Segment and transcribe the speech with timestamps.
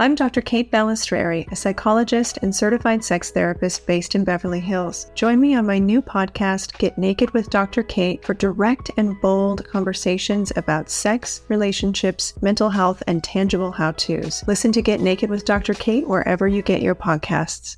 [0.00, 0.40] I'm Dr.
[0.40, 5.12] Kate Balistreri, a psychologist and certified sex therapist based in Beverly Hills.
[5.14, 7.82] Join me on my new podcast, Get Naked with Dr.
[7.82, 14.42] Kate, for direct and bold conversations about sex, relationships, mental health, and tangible how to's.
[14.48, 15.74] Listen to Get Naked with Dr.
[15.74, 17.76] Kate wherever you get your podcasts.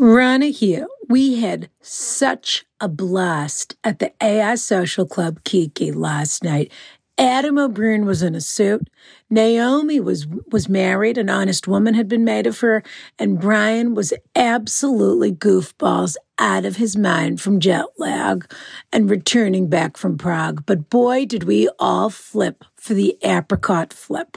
[0.00, 0.86] Ronna here.
[1.08, 6.70] We had such a blast at the AR Social Club Kiki last night.
[7.16, 8.90] Adam O'Brien was in a suit.
[9.30, 12.82] Naomi was was married, an honest woman had been made of her,
[13.18, 18.52] and Bryan was absolutely goofballs out of his mind from jet lag
[18.92, 20.64] and returning back from Prague.
[20.66, 24.36] But boy, did we all flip for the apricot flip.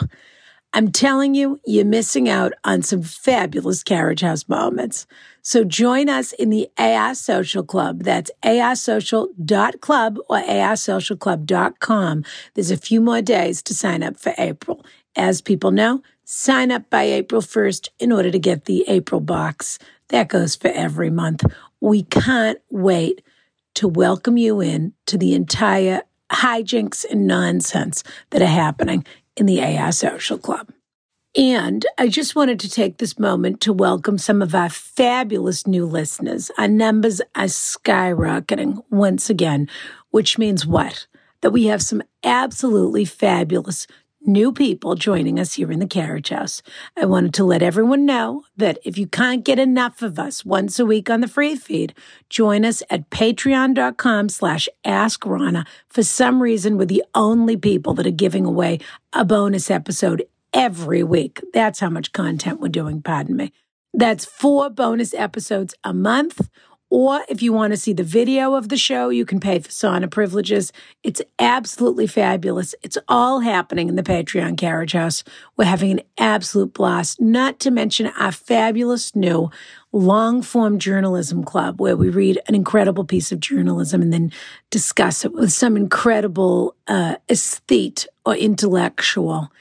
[0.72, 5.06] I'm telling you, you're missing out on some fabulous Carriage House moments.
[5.48, 8.04] So join us in the AR Social Club.
[8.04, 12.26] That's arsocial.club or arsocialclub.com.
[12.54, 14.86] There's a few more days to sign up for April.
[15.16, 19.80] As people know, sign up by April 1st in order to get the April box.
[20.10, 21.46] That goes for every month.
[21.80, 23.22] We can't wait
[23.76, 29.06] to welcome you in to the entire hijinks and nonsense that are happening
[29.38, 30.74] in the AR Social Club.
[31.38, 35.86] And I just wanted to take this moment to welcome some of our fabulous new
[35.86, 36.50] listeners.
[36.58, 39.70] Our numbers are skyrocketing once again,
[40.10, 41.06] which means what?
[41.42, 43.86] That we have some absolutely fabulous
[44.26, 46.64] new people joining us here in the carriage house.
[46.98, 50.80] I wanted to let everyone know that if you can't get enough of us once
[50.80, 51.94] a week on the free feed,
[52.32, 55.68] join us at patreon.com slash ask Ronna.
[55.88, 58.80] For some reason, we're the only people that are giving away
[59.14, 60.26] a bonus episode
[60.58, 61.42] every week.
[61.54, 63.54] That's how much content we're doing, pardon me.
[63.94, 66.50] That's four bonus episodes a month.
[66.90, 69.70] Or if you want to see the video of the show, you can pay for
[69.70, 70.72] sauna privileges.
[71.04, 72.74] It's absolutely fabulous.
[72.82, 75.26] It's all happening in the Patreon Carriage House.
[75.58, 79.52] We're having an absolute blast, not to mention our fabulous new
[79.92, 84.32] long form journalism club where we read an incredible piece of journalism and then
[84.70, 89.52] discuss it with some incredible uh, aesthete or intellectual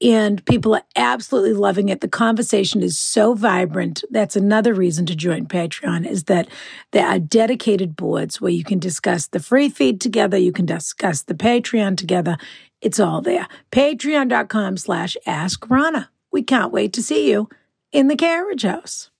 [0.00, 2.00] and people are absolutely loving it.
[2.00, 4.04] The conversation is so vibrant.
[4.10, 6.48] That's another reason to join Patreon is that
[6.92, 10.36] there are dedicated boards where you can discuss the free feed together.
[10.36, 12.36] You can discuss the Patreon together.
[12.80, 13.48] It's all there.
[13.72, 16.08] Patreon.com slash ask Ronna.
[16.30, 17.48] We can't wait to see you
[17.90, 19.10] in the carriage house.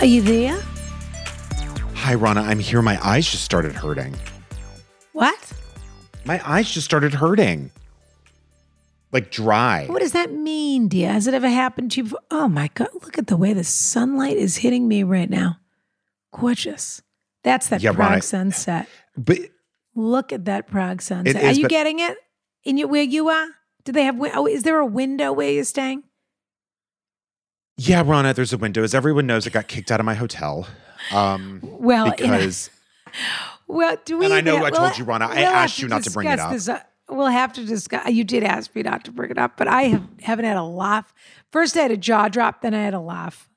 [0.00, 0.58] Are you there?
[1.94, 2.42] Hi, Ronna.
[2.44, 2.80] I'm here.
[2.82, 4.14] My eyes just started hurting.
[5.12, 5.52] What?
[6.24, 7.72] My eyes just started hurting.
[9.10, 9.86] Like dry.
[9.88, 11.12] What does that mean, dear?
[11.12, 12.02] Has it ever happened to you?
[12.04, 12.20] Before?
[12.30, 12.88] Oh my God.
[13.02, 15.56] Look at the way the sunlight is hitting me right now.
[16.32, 17.02] Gorgeous.
[17.42, 18.88] That's that Yeah, Prague Ronna, sunset.
[19.16, 19.38] But
[19.96, 21.34] Look at that Prague sunset.
[21.34, 22.16] It are you but- getting it
[22.62, 23.48] in your, where you are?
[23.84, 26.02] Do they have, win- oh, is there a window where you're staying?
[27.78, 28.82] Yeah, Ronna, there's a window.
[28.82, 30.66] As everyone knows, I got kicked out of my hotel.
[31.12, 32.70] Um, Well, because
[33.68, 34.24] Well, do we?
[34.24, 36.28] And I know I told you, Ronna, I we'll have asked you not to bring
[36.28, 36.52] it up.
[36.52, 38.08] This, uh, we'll have to discuss.
[38.08, 40.62] You did ask me not to bring it up, but I have haven't had a
[40.64, 41.12] laugh.
[41.52, 43.48] First, I had a jaw drop, then I had a laugh.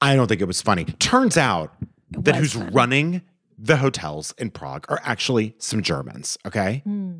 [0.00, 0.84] I don't think it was funny.
[0.84, 1.74] Turns out
[2.10, 2.70] that who's funny.
[2.72, 3.22] running
[3.58, 6.82] the hotels in Prague are actually some Germans, okay?
[6.84, 7.12] Hmm.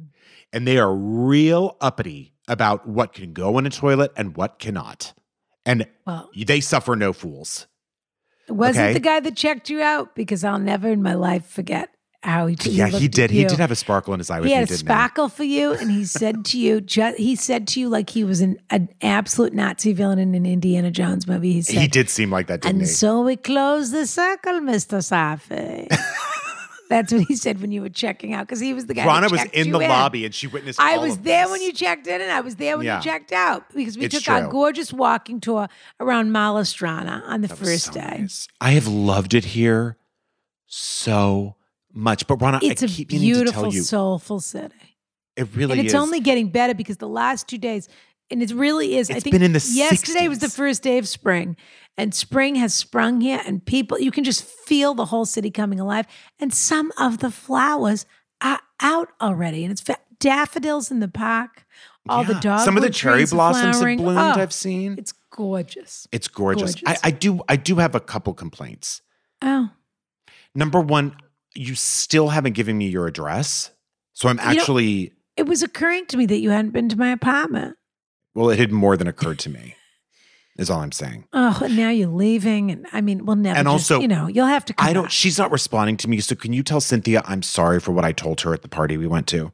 [0.52, 5.12] And they are real uppity about what can go in a toilet and what cannot.
[5.64, 7.66] And Well, they suffer no fools.
[8.48, 8.92] wasn't Okay.
[8.94, 11.88] the guy that checked you out because I'll never in my life forget
[12.24, 12.56] how he.
[12.64, 13.30] yeah, he at did.
[13.30, 15.72] He did have a sparkle in his eye with He had a sparkle for you,
[15.72, 18.88] and he said to you, ju- he said to you like he was an, an
[19.02, 21.48] absolute Nazi villain in an Indiana Jones movie.
[21.50, 21.62] He he?
[21.62, 22.86] said, He did seem like that, didn't And he?
[22.88, 24.98] so we close the circle, Mr.
[25.00, 25.88] Safi.
[26.92, 29.04] That's what he said when you were checking out because he was the guy.
[29.06, 31.50] Ronna was in the lobby and she witnessed I was there this.
[31.52, 32.98] when you checked in, and I was there when Yeah.
[32.98, 35.68] you checked out because we It's took our gorgeous walking tour
[36.00, 38.16] around Malá Strana on the That first so day.
[38.20, 38.46] nice.
[38.60, 39.96] I have loved it here
[40.66, 41.56] so
[41.92, 42.26] much.
[42.26, 44.74] But Ronna, It's I a keep meaning to beautiful, you, soulful city.
[45.36, 45.78] it really is.
[45.78, 46.00] and it's is.
[46.00, 47.88] only getting better because the last two days,
[48.32, 49.10] and it really is.
[49.10, 51.56] I It's think been in the yesterday was the first day of spring,
[51.96, 55.78] and spring has sprung here, and people you can just feel the whole city coming
[55.78, 56.06] alive.
[56.40, 58.06] And some of the flowers
[58.40, 61.64] are out already, and it's fa- daffodils in the park.
[62.08, 62.64] All the dogs.
[62.64, 64.18] Some of the cherry blossoms have bloomed.
[64.18, 64.96] Oh, I've seen.
[64.98, 66.08] It's gorgeous.
[66.10, 66.74] It's gorgeous.
[66.74, 67.00] gorgeous.
[67.04, 67.40] I, I do.
[67.48, 69.02] I do have a couple complaints.
[69.40, 69.70] Oh,
[70.54, 71.16] Number one,
[71.54, 73.70] you still haven't given me your address,
[74.14, 77.10] so I'm know- actually It was occurring to me that you hadn't been to my
[77.12, 77.76] apartment.
[78.34, 79.76] Well, it had more than occurred to me.
[80.58, 81.24] Is all I'm saying.
[81.32, 83.58] Oh, and now you're leaving, and I mean, we'll never.
[83.58, 84.74] And just- also, you know, you'll have to.
[84.74, 85.04] Come I don't.
[85.04, 85.10] back.
[85.10, 86.20] She's not responding to me.
[86.20, 88.98] So can you tell Cynthia I'm sorry for what I told her at the party
[88.98, 89.52] we went to?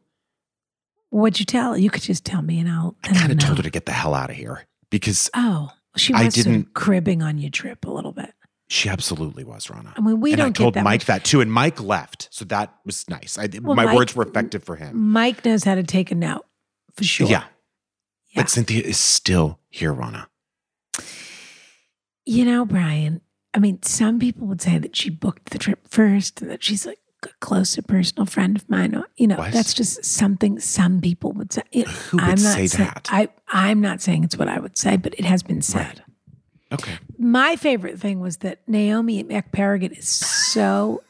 [1.11, 1.79] What'd you tell her?
[1.79, 2.97] You could just tell me, and I'll.
[3.05, 6.13] I kind of told her to get the hell out of here because Oh, she
[6.15, 8.35] I was of didn't- cribbing on your trip a little bit.
[8.69, 9.93] she absolutely was, Ronna.
[9.97, 11.07] I mean, we and don't I told get that Mike much.
[11.07, 13.39] that too, and Mike left, so that was nice.
[13.39, 15.11] I, Well, my Mike- words were effective for him.
[15.13, 16.45] Mike knows how to take a note
[16.97, 17.29] for sure.
[17.29, 17.45] Yeah.
[18.31, 18.43] Yeah.
[18.43, 20.27] but Cynthia is still here, Ronna.
[22.27, 23.21] You know, Bryan,
[23.55, 26.85] I mean, some people would say that she booked the trip first and that she's
[26.85, 28.95] like a closer personal friend of mine.
[28.95, 29.53] Or, you know, What?
[29.53, 31.63] that's just something some people would say.
[31.73, 33.09] It- Who would I'm not say say- that?
[33.11, 36.03] I, I'm not saying it's what I would say, but it has been said.
[36.71, 36.99] Okay.
[37.19, 41.03] My favorite thing was that Naomi Ekperigin is so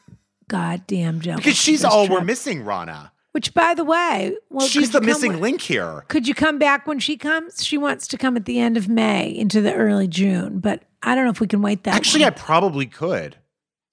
[0.47, 1.41] goddamn jealous.
[1.43, 2.17] Because she's all trip.
[2.19, 3.11] we're missing, Ronna.
[3.31, 6.03] Which, by the way, well, she's the come missing link here.
[6.07, 7.63] Could you come back when she comes?
[7.63, 11.13] She wants to come at the end of May into the early June, but I
[11.13, 13.35] don't know if we can wait that Actually, I probably could.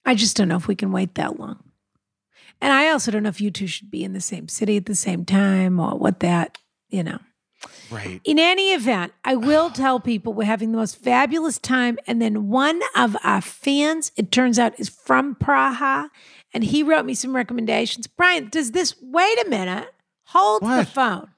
[0.07, 1.63] I just don't know if we can wait that long.
[2.61, 4.87] And I also don't know if you two should be in the same city at
[4.87, 6.57] the same time or what that,
[6.89, 7.19] you know.
[7.91, 8.21] Right.
[8.25, 11.99] In any event, I will tell people we're having the most fabulous time.
[12.07, 16.09] And then one of our fans, it turns out, is from Praha.
[16.57, 18.07] And he wrote me some recommendations.
[18.07, 19.93] Bryan, does this, wait a minute,
[20.25, 21.29] hold the phone.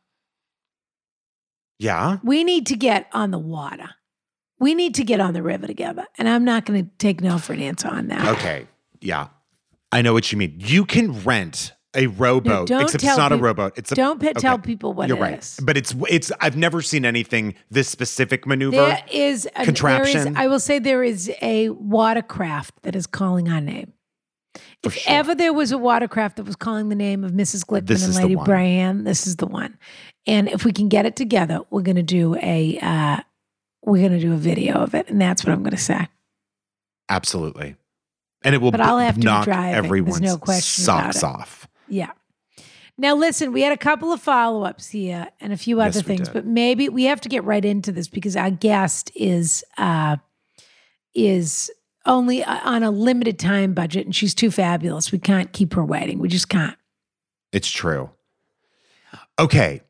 [1.81, 2.19] Yeah.
[2.23, 3.91] We need to get on the water.
[4.61, 6.07] We need to get on the river together.
[6.19, 8.29] And I'm not going to take no for an answer on that.
[8.37, 8.69] Okay.
[9.01, 9.27] Yeah.
[9.91, 10.55] I know what you mean.
[10.59, 13.77] You can rent a rowboat, don't except tell it's not a rowboat.
[13.77, 15.39] It's a Don't pe- tell people what You're it right.
[15.41, 15.59] is.
[15.61, 18.77] But it's it's I've never seen anything this specific maneuver.
[18.77, 20.37] There is a, there is, Contraption.
[20.37, 23.95] I will say there is a watercraft that is calling our name.
[24.85, 25.13] If sure.
[25.13, 27.65] ever there was a watercraft that was calling the name of Mrs.
[27.65, 28.37] Glickman and Lady.
[28.37, 29.77] Bryan, this is the one.
[30.27, 33.19] And if we can get it together, we're going to do a uh,
[33.85, 36.09] we're going to do a video of it, and that's what I'm going to say.
[37.09, 37.77] Absolutely.
[38.45, 41.67] And it will But I'll have to knock everyone's no question socks off.
[41.89, 42.11] Yeah.
[42.97, 46.07] Now, listen, we had a couple of follow ups here and a few other Yes,
[46.07, 50.17] things, but maybe we have to get right into this because our guest is uh,
[51.15, 51.71] is
[52.09, 55.13] only uh, on a limited time budget, and she's too fabulous.
[55.13, 56.19] We can't keep her waiting.
[56.19, 56.77] We just can't.
[57.53, 58.11] It's true.
[59.39, 59.83] Okay.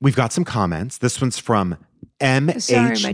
[0.00, 0.98] We've got some comments.
[0.98, 1.76] This one's from
[2.20, 2.54] Sorry, my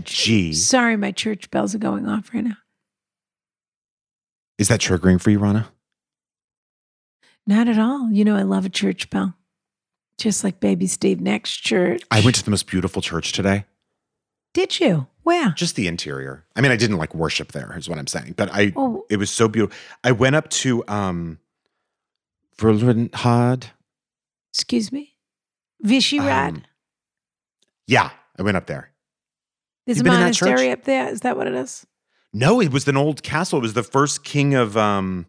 [0.01, 0.55] MHG.
[0.55, 2.57] sorry, my church bells are going off right now.
[4.57, 5.67] Is that triggering for you, Ronna?
[7.47, 8.11] Not at all.
[8.11, 9.35] You know, I love a church bell,
[10.17, 12.03] just like baby Steve next church.
[12.11, 13.65] I went to the most beautiful church today.
[14.53, 15.07] Did you?
[15.23, 15.51] Where?
[15.51, 16.43] Just the interior.
[16.55, 18.33] I mean, I didn't like worship there, is what I'm saying.
[18.35, 19.77] But I Oh, it was so beautiful.
[20.03, 21.39] I went up to um
[22.57, 23.65] Verlinhad.
[24.53, 25.15] excuse me.
[25.85, 26.47] Vishrad.
[26.49, 26.63] Um,
[27.87, 28.91] Yeah, I went up there.
[29.85, 30.47] There's a been in that church?
[30.49, 31.07] monastery up there.
[31.09, 31.85] Is that what it is?
[32.33, 33.59] No, it was an old castle.
[33.59, 35.25] It was the first king of um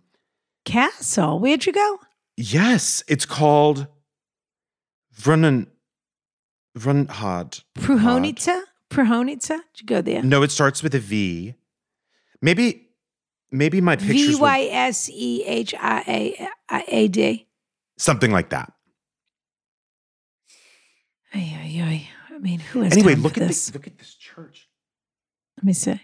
[0.65, 1.39] Castle.
[1.39, 1.99] Where'd you go?
[2.37, 3.87] yes, it's called
[5.19, 5.67] Vrnen
[6.79, 7.63] Vrnhad.
[7.79, 8.63] Pruhonica?
[8.91, 9.61] Pruhonica?
[9.75, 10.23] Did you go there?
[10.23, 11.55] No, it starts with a V.
[12.43, 12.89] Maybe
[13.51, 17.47] maybe my V pictures were Y S E H I A A D.
[17.99, 18.73] something like that.
[21.35, 22.09] Ay, ay, ay.
[22.35, 23.67] I mean, who has Anyway, look at this?
[23.67, 23.75] this.
[23.75, 24.69] Look at this church.
[25.57, 26.01] Let me see.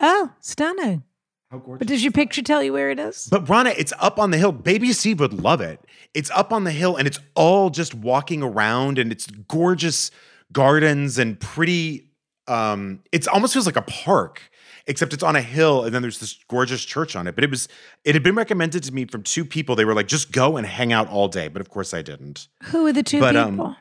[0.00, 1.02] Oh, stunning.
[1.50, 1.78] How gorgeous.
[1.80, 3.26] But does your picture tell you where it is?
[3.30, 4.52] But Ronna, it's up on the hill.
[4.52, 5.80] Baby Steve would love it.
[6.12, 10.10] It's up on the hill and it's all just walking around and it's gorgeous
[10.54, 12.08] gardens and pretty
[12.48, 14.40] um it's almost feels like a park
[14.86, 17.34] except it's on a hill and then there's this gorgeous church on it.
[17.34, 17.68] But it was
[18.04, 19.76] it had been recommended to me from two people.
[19.76, 22.48] They were like just go and hang out all day, but of course I didn't.
[22.64, 23.76] Who are the two But, um, people?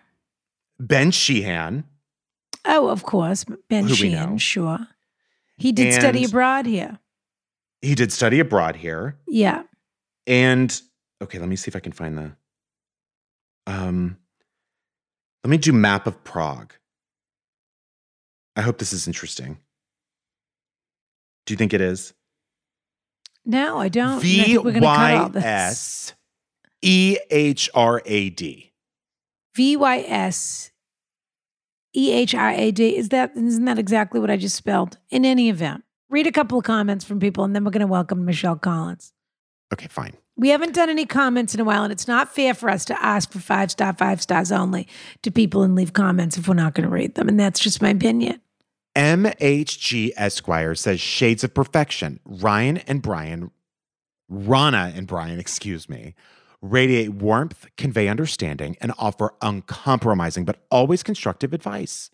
[0.79, 1.83] Ben Sheehan,
[2.65, 3.45] oh, of course.
[3.69, 4.87] Ben Sheehan, sure.
[5.57, 6.99] He did study abroad here.
[7.81, 9.17] he did study abroad here.
[9.27, 9.63] Yeah.
[10.25, 10.81] And
[11.21, 12.31] okay, let me see if I can find the
[13.67, 14.17] um
[15.43, 16.73] let me do map of Prague.
[18.55, 19.57] I hope this is interesting.
[21.45, 22.13] Do you think it is?
[23.45, 24.21] No, I don't.
[24.21, 25.43] V think we're going to cut all this.
[25.43, 26.13] S
[26.81, 28.71] E H R A D.
[29.55, 30.71] V Y S
[31.93, 32.95] E H R A D.
[32.95, 34.97] Is that isn't that exactly what I just spelled?
[35.09, 37.87] In any event, read a couple of comments from people, and then we're going to
[37.87, 39.11] welcome Michelle Collins.
[39.73, 40.13] Okay, fine.
[40.35, 43.03] We haven't done any comments in a while, and it's not fair for us to
[43.03, 44.87] ask for five star, five stars only
[45.21, 47.27] to people and leave comments if we're not going to read them.
[47.27, 48.41] And that's just my opinion.
[48.95, 52.19] MHG Esquire says Shades of Perfection.
[52.25, 53.51] Ryan and Bryan,
[54.31, 56.15] Ronna and Bryan, excuse me,
[56.61, 62.09] radiate warmth, convey understanding, and offer uncompromising but always constructive advice.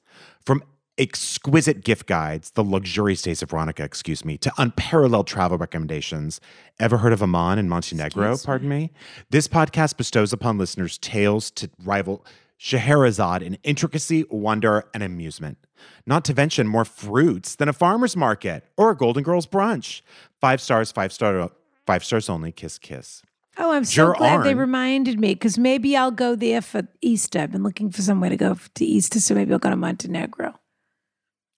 [0.46, 0.64] From
[1.00, 6.42] exquisite gift guides, the luxurious days of Veronica, excuse me, to unparalleled travel recommendations.
[6.80, 8.32] Ever heard of Aman in Montenegro?
[8.32, 8.92] Excuse pardon me.
[9.30, 12.26] This podcast bestows upon listeners tales to rival
[12.58, 15.58] Scheherazade in intricacy, wonder, and amusement.
[16.06, 20.02] Not to mention more fruits than a farmer's market or a Golden Girls brunch.
[20.42, 21.52] Five stars, five star,
[21.86, 22.52] five stars only.
[22.52, 23.24] Kiss, kiss.
[23.58, 27.40] Oh, I'm so Your glad they reminded me because maybe I'll go there for Easter.
[27.40, 29.76] I've been looking for somewhere to go f- to Easter, so maybe I'll go to
[29.76, 30.54] Montenegro.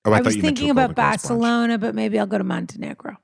[0.03, 1.29] Oh, I, thought was you meant to a thinking about Golden Girls brunch.
[1.29, 3.17] Barcelona, but maybe I'll go to Montenegro.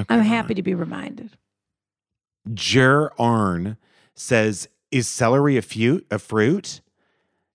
[0.00, 1.36] Okay, I'm happy to be reminded.
[2.54, 3.76] Jer Arn
[4.14, 6.06] says, "Is celery a fruit?
[6.10, 6.80] A fruit?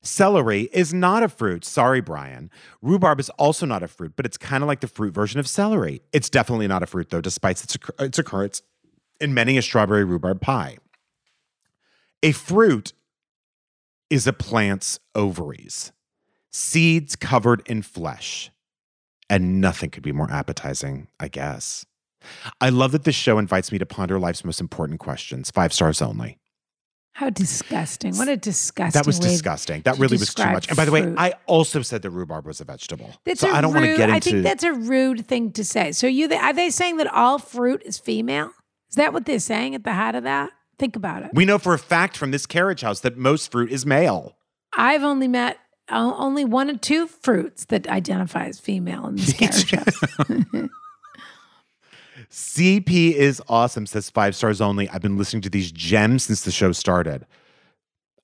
[0.04, 1.64] Celery is not a fruit.
[1.64, 2.52] Sorry, Bryan.
[2.82, 5.48] Rhubarb is also not a fruit, but it's kind of like the fruit version of
[5.48, 6.02] celery.
[6.12, 8.62] It's definitely not a fruit, though, despite its, occur- its occurrence
[9.22, 10.78] in many a strawberry rhubarb pie.
[12.22, 12.92] A fruit
[14.10, 15.94] is a plant's ovaries,
[16.54, 18.52] seeds covered in flesh,
[19.30, 21.86] and nothing could be more appetizing, I guess."
[22.62, 25.52] I love that this show invites me to ponder life's most important questions.
[25.52, 26.40] Five stars only.
[27.16, 28.16] How disgusting!
[28.18, 29.00] What a disgusting.
[29.00, 29.82] That was disgusting.
[29.84, 30.68] That really was too much.
[30.68, 31.14] And by the way.
[31.16, 33.12] I also said that rhubarb was a vegetable.
[33.24, 34.16] That's so a I don't want to get into.
[34.16, 35.92] I think that's a rude thing to say.
[35.92, 38.50] So you are they saying that all fruit is female?
[38.90, 40.52] Is that what they're saying at the heart of that?
[40.80, 41.30] Think about it.
[41.34, 44.36] we know for a fact from this carriage house that most fruit is male.
[44.76, 49.72] I've only met only one or two fruits that identify as female in this carriage.
[52.32, 54.90] CP is awesome, says five stars only.
[54.90, 57.28] I've been listening to these gems since the show started.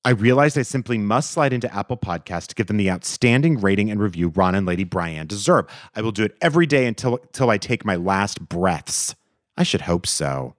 [0.06, 3.92] I realized I simply must slide into Apple Podcasts to give them the outstanding rating
[3.92, 5.68] and review Ron and Lady Bryan deserve.
[5.94, 9.14] I will do it every day until, until I take my last breaths.
[9.58, 10.56] I should hope so.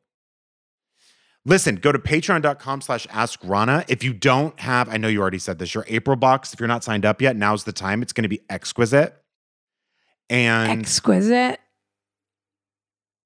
[1.47, 3.85] Listen, go to patreon.com slash ask Ronna.
[3.89, 6.69] If you don't have, I know you already said this, your April box, if you're
[6.69, 8.03] not signed up yet, now's the time.
[8.03, 9.17] It's going to be exquisite.
[10.29, 11.59] And Exquisite.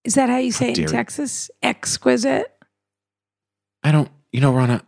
[0.05, 0.87] Is that how you say it in.
[0.87, 1.51] Texas?
[1.63, 2.51] Exquisite.
[3.83, 4.83] I don't, you know, Ronna,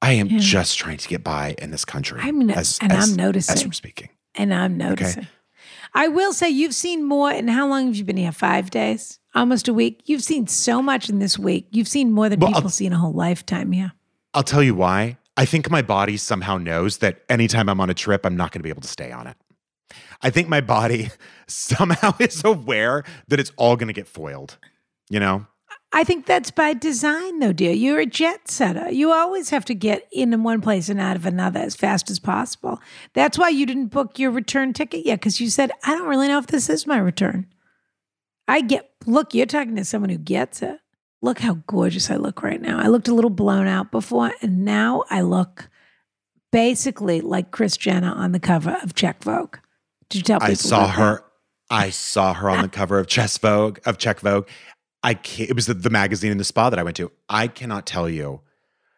[0.00, 0.38] I am Yeah.
[0.38, 2.20] just trying to get by in this country.
[2.22, 3.52] I'm no- as, and as, I'm noticing.
[3.54, 4.10] As we're speaking.
[4.34, 5.26] And I'm noticing.
[5.94, 7.30] I will say you've seen more.
[7.30, 8.30] And how long have you been here?
[8.32, 9.18] Five days?
[9.38, 10.00] Almost a week?
[10.06, 11.68] You've seen so much in this week.
[11.70, 13.90] You've seen more than Well, people I'll- see in a whole lifetime Yeah.
[14.34, 15.16] I'll tell you why.
[15.36, 18.58] I think my body somehow knows that anytime I'm on a trip, I'm not going
[18.60, 19.36] to be able to stay on it.
[20.22, 21.10] I think my body
[21.46, 24.58] somehow is aware that it's all going to get foiled.
[25.08, 25.46] You know?
[25.92, 27.72] I think that's by design, though, dear.
[27.72, 28.90] You're a jet setter.
[28.90, 32.18] You always have to get in one place and out of another as fast as
[32.18, 32.80] possible.
[33.14, 36.28] That's why you didn't book your return ticket yet, because you said, I don't really
[36.28, 37.46] know if this is my return.
[38.48, 40.80] I get, look, you're talking to someone who gets it.
[41.20, 42.78] Look how gorgeous I look right now.
[42.78, 45.68] I looked a little blown out before, and now I look
[46.50, 49.58] basically like Kris Jenner on the cover of Czech Vogue.
[50.08, 51.14] Did you tell people I saw her.
[51.16, 51.24] that?
[51.70, 52.72] I saw her on the ah.
[52.72, 54.48] cover of Chess Vogue of Czech Vogue.
[55.02, 57.12] I can't, it was the, the magazine in the spa that I went to.
[57.28, 58.40] I cannot tell you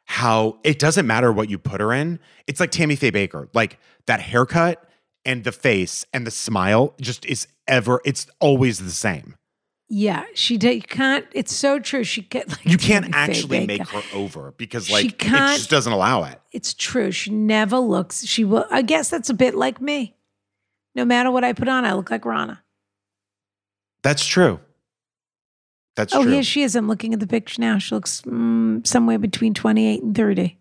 [0.04, 2.21] how it doesn't matter what you put her in.
[2.47, 4.88] It's like Tammy Faye Bakker, like that haircut
[5.25, 8.00] and the face and the smile just is ever.
[8.04, 9.35] It's always the same.
[9.93, 10.77] Yeah, she did.
[10.77, 11.27] You can't.
[11.33, 12.05] It's so true.
[12.05, 15.93] She get like You can't actually make her over because like it can't- just doesn't
[15.93, 16.41] allow it.
[16.53, 17.11] It's true.
[17.11, 18.25] She never looks.
[18.25, 18.67] She will.
[18.71, 20.15] I guess that's a bit like me.
[20.95, 22.59] No matter what I put on, I look like Ronna.
[24.03, 24.61] That's true.
[25.97, 26.21] That's true.
[26.21, 26.33] oh, true.
[26.35, 26.77] here she is.
[26.77, 27.79] I'm looking at the picture now.
[27.79, 30.57] She looks mm, somewhere between 28 and 30.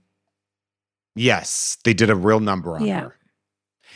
[1.15, 3.01] Yes, they did a real number on Yeah.
[3.01, 3.15] her.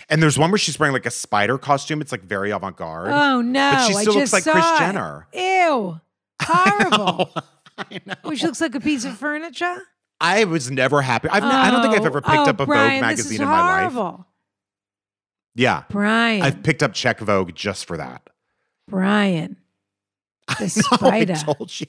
[0.10, 2.02] And there's one where she's wearing like a spider costume.
[2.02, 3.12] It's like very avant garde.
[3.12, 3.72] Oh no!
[3.72, 4.54] but she still looks like it.
[4.80, 5.28] Jenner.
[5.34, 6.00] Ew!
[6.42, 7.34] Horrible.
[7.78, 8.34] I know.
[8.36, 9.82] She looks like a piece of furniture.
[10.20, 11.30] I was never happy.
[11.30, 13.42] I've, n- I don't think I've Oh, ever picked oh, up a Bryan, Vogue magazine
[13.42, 14.20] in my life.
[15.56, 15.84] Yeah.
[15.90, 16.42] Bryan.
[16.42, 18.30] I've picked up Czech Vogue just for that.
[18.88, 19.58] Bryan.
[20.60, 21.34] The I know, spider.
[21.34, 21.88] I told you.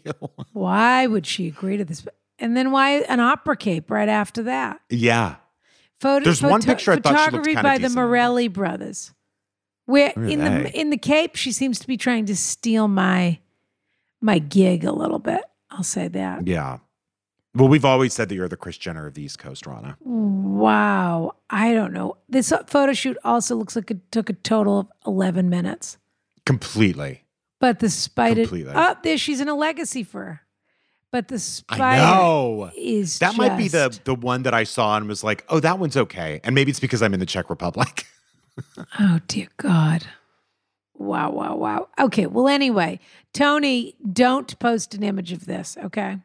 [0.52, 2.06] Why would she agree to this?
[2.38, 4.80] And then why an opera cape right after that?
[4.88, 5.36] Yeah.
[6.00, 7.94] Photo, There's one picture I thought she looked photography by the decent.
[7.96, 9.12] Morelli brothers.
[9.86, 13.38] Where in the in the cape, she seems to be trying to steal my
[14.20, 15.42] my gig a little bit.
[15.70, 16.46] I'll say that.
[16.46, 16.78] Yeah.
[17.54, 19.96] Well, we've always said that you're the Kris Jenner of the East Coast, Ronna.
[20.00, 22.16] Wow, I don't know.
[22.28, 25.98] This photo shoot also looks like it took a total of eleven minutes.
[26.46, 27.24] Completely.
[27.60, 28.72] But the spider, Completely.
[28.74, 30.40] oh, there she's in a legacy fur.
[31.14, 32.72] But the I spider know.
[32.76, 35.78] is That might be the the one that I saw and was like, oh, that
[35.78, 36.40] one's okay.
[36.42, 38.06] And maybe it's because I'm in the Czech Republic.
[38.98, 40.06] Oh dear God.
[40.94, 41.88] Wow, wow, wow.
[42.00, 42.98] Okay, well, anyway,
[43.32, 46.18] Tony, don't post an image of this, okay?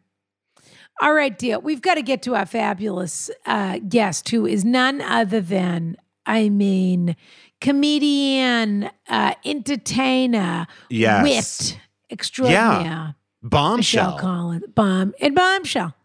[1.02, 1.58] All right, dear.
[1.60, 6.50] We've got to get to our fabulous uh, guest, who is none other than, I
[6.50, 7.16] mean,
[7.62, 11.24] comedian, uh, entertainer, Yes.
[11.24, 11.80] wit
[12.12, 12.82] extraordinaire.
[12.82, 14.12] Michelle Bombshell.
[14.14, 14.64] Michelle Collins.
[14.76, 15.96] Bomb and bombshell.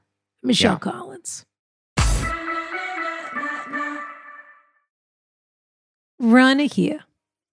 [0.42, 0.78] Michelle Yeah.
[0.78, 1.44] Collins.
[6.20, 7.00] Ronna here.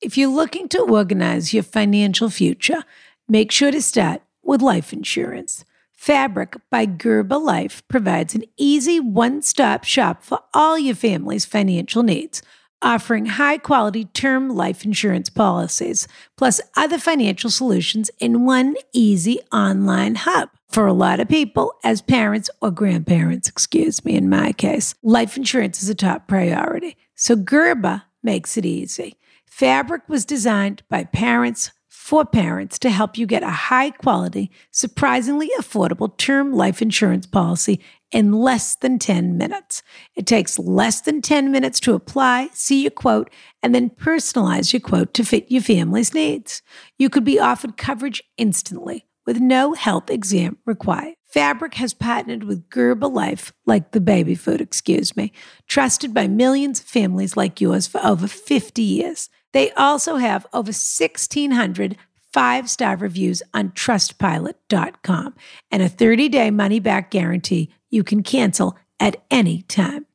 [0.01, 2.83] If you're looking to organize your financial future,
[3.27, 5.65] make sure to start with life insurance.
[5.93, 12.01] Fabric by Gerber Life provides an easy one stop shop for all your family's financial
[12.01, 12.41] needs,
[12.81, 16.07] offering high quality term life insurance policies,
[16.37, 20.49] plus other financial solutions in one easy online hub.
[20.69, 25.35] For a lot of people, as parents or grandparents, excuse me, in my case, life
[25.35, 26.95] insurance is a top priority.
[27.15, 29.17] So Gerber makes it easy.
[29.45, 35.49] Fabric was designed by parents for parents to help you get a high quality, surprisingly
[35.59, 37.79] affordable term life insurance policy
[38.11, 39.83] in less than 10 minutes.
[40.15, 43.29] It takes less than 10 minutes to apply, see your quote,
[43.63, 46.61] and then personalize your quote to fit your family's needs.
[46.97, 51.15] You could be offered coverage instantly with no health exam required.
[51.27, 55.31] Fabric has partnered with Gerber Life, like the baby food, excuse me,
[55.67, 59.29] trusted by millions of families like yours for over 50 years.
[59.53, 61.97] They also have over 1,600
[62.33, 65.35] five star reviews on trustpilot.com
[65.69, 70.05] and a 30 day money back guarantee you can cancel at any time.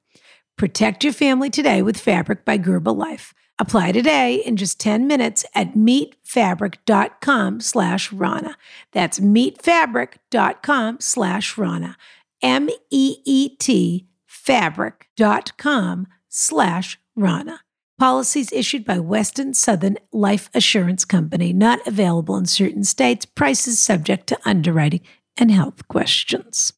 [0.56, 3.35] Protect your family today with Fabric by Gerber Life.
[3.59, 8.54] Apply today in just 10 minutes at meetfabric.com slash Ronna.
[8.92, 11.95] That's meetfabric.com slash Ronna.
[12.42, 17.59] M E E T fabric.com slash Ronna.
[17.99, 23.25] Policies issued by Western Southern Life Assurance Company, not available in certain states.
[23.25, 25.00] Prices subject to underwriting
[25.38, 26.75] and health questions.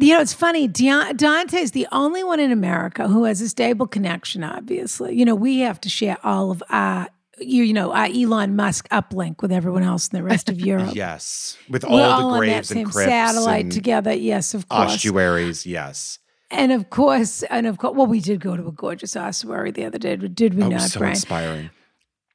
[0.00, 0.68] You know, it's funny.
[0.68, 5.14] Dante is the only one in America who has a stable connection, obviously.
[5.16, 8.88] You know, we have to share all of our, you, you know, our Elon Musk
[8.90, 10.94] uplink with everyone else in the rest of Europe.
[10.94, 11.56] Yes.
[11.68, 14.12] With We're all all the on that graves same and crypts satellite and together.
[14.12, 14.92] Yes, of course.
[14.94, 15.66] ossuaries.
[15.66, 16.18] Yes.
[16.50, 19.84] And of course, and of course, well, we did go to a gorgeous ossuary the
[19.84, 21.12] other day, did we Oh, not, so Bryan?
[21.14, 21.70] inspiring.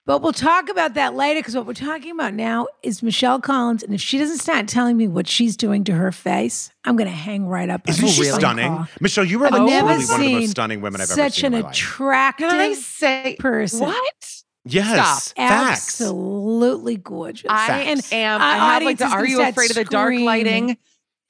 [0.05, 3.83] But we'll talk about that later because what we're talking about now is Michelle Collins.
[3.83, 7.09] And if she doesn't start telling me what she's doing to her face, I'm going
[7.09, 7.83] to hang right up.
[7.87, 8.67] on Isn't her she phone stunning?
[8.67, 8.87] call.
[8.99, 11.23] Michelle, you are like never truly one of the most stunning women I've ever seen.
[11.23, 11.75] Such seen an in my life.
[11.77, 13.79] attractive Can I say person.
[13.79, 14.43] What?
[14.65, 15.23] Yes.
[15.23, 15.37] Stop.
[15.37, 16.01] Facts.
[16.01, 17.47] Absolutely gorgeous.
[17.49, 18.11] I Facts.
[18.11, 18.41] am.
[18.41, 19.05] I have like the.
[19.07, 20.77] Are you start afraid of the dark lighting?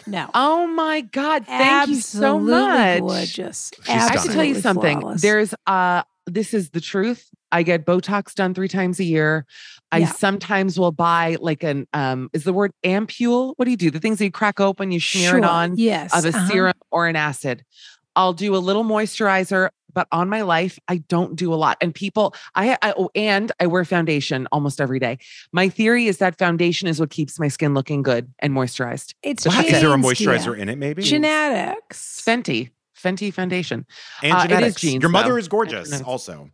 [0.08, 0.30] No.
[0.34, 1.46] Oh my God!
[1.46, 3.00] Thank you so Absolutely much.
[3.00, 3.72] gorgeous.
[3.78, 5.00] She's I have to tell you something.
[5.00, 5.22] flawless.
[5.22, 7.30] There's uh this is the truth.
[7.54, 9.46] I get Botox done three times a year.
[9.92, 10.12] I Yeah.
[10.12, 13.54] sometimes will buy like an um is the word ampule?
[13.58, 13.92] What do you do?
[13.92, 16.14] The things that you crack open, you smear it on Yes.
[16.18, 16.48] of a uh-huh.
[16.50, 17.64] serum or an acid.
[18.16, 21.78] I'll do a little moisturizer, but on my life, I don't do a lot.
[21.82, 25.18] And people, I, I oh, and I wear foundation almost every day.
[25.52, 29.14] My theory is that foundation is what keeps my skin looking good and moisturized.
[29.24, 30.56] It's Wow, is there a moisturizer dear.
[30.56, 31.04] in it, maybe?
[31.04, 32.18] Genetics.
[32.18, 33.86] It's Fenty, Fenty foundation.
[34.24, 34.82] and uh, it is genetics.
[34.82, 35.38] genes, Your mother though.
[35.38, 36.50] is gorgeous, also.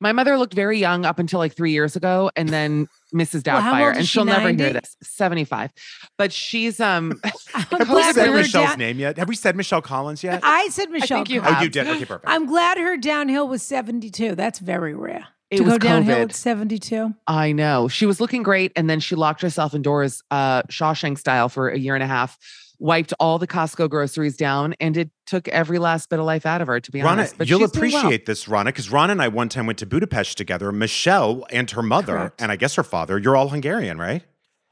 [0.00, 3.42] My mother looked very young up until like three years ago, and then Mrs.
[3.42, 4.96] Doubtfire, old is and she, she'll never hear this.
[5.02, 5.72] Seventy-five,
[6.16, 7.20] but she's um.
[7.24, 7.32] I'm
[7.62, 9.18] Have we glad said her Michelle's down- name yet?
[9.18, 10.40] Have we said Michelle Collins yet?
[10.42, 11.18] I said Michelle.
[11.18, 11.58] think you Collins.
[11.60, 11.86] oh, you did.
[11.88, 12.28] Okay, perfect.
[12.30, 14.34] I'm glad her downhill was 72.
[14.34, 15.26] That's very rare.
[15.50, 16.24] It to was go downhill COVID.
[16.24, 17.14] at 72.
[17.26, 21.48] I know she was looking great, and then she locked herself indoors, uh, Shawshank style,
[21.48, 22.38] for a year and a half.
[22.80, 26.60] Wiped all the Costco groceries down, and it took every last bit of life out
[26.60, 26.78] of her.
[26.78, 28.00] To be Ronna, honest, but you'll she's doing well.
[28.02, 30.70] appreciate this, Ronna, because Ronna and I one time went to Budapest together.
[30.70, 32.40] Michelle and her mother, Correct.
[32.42, 34.22] and I guess her father, you're all Hungarian, right?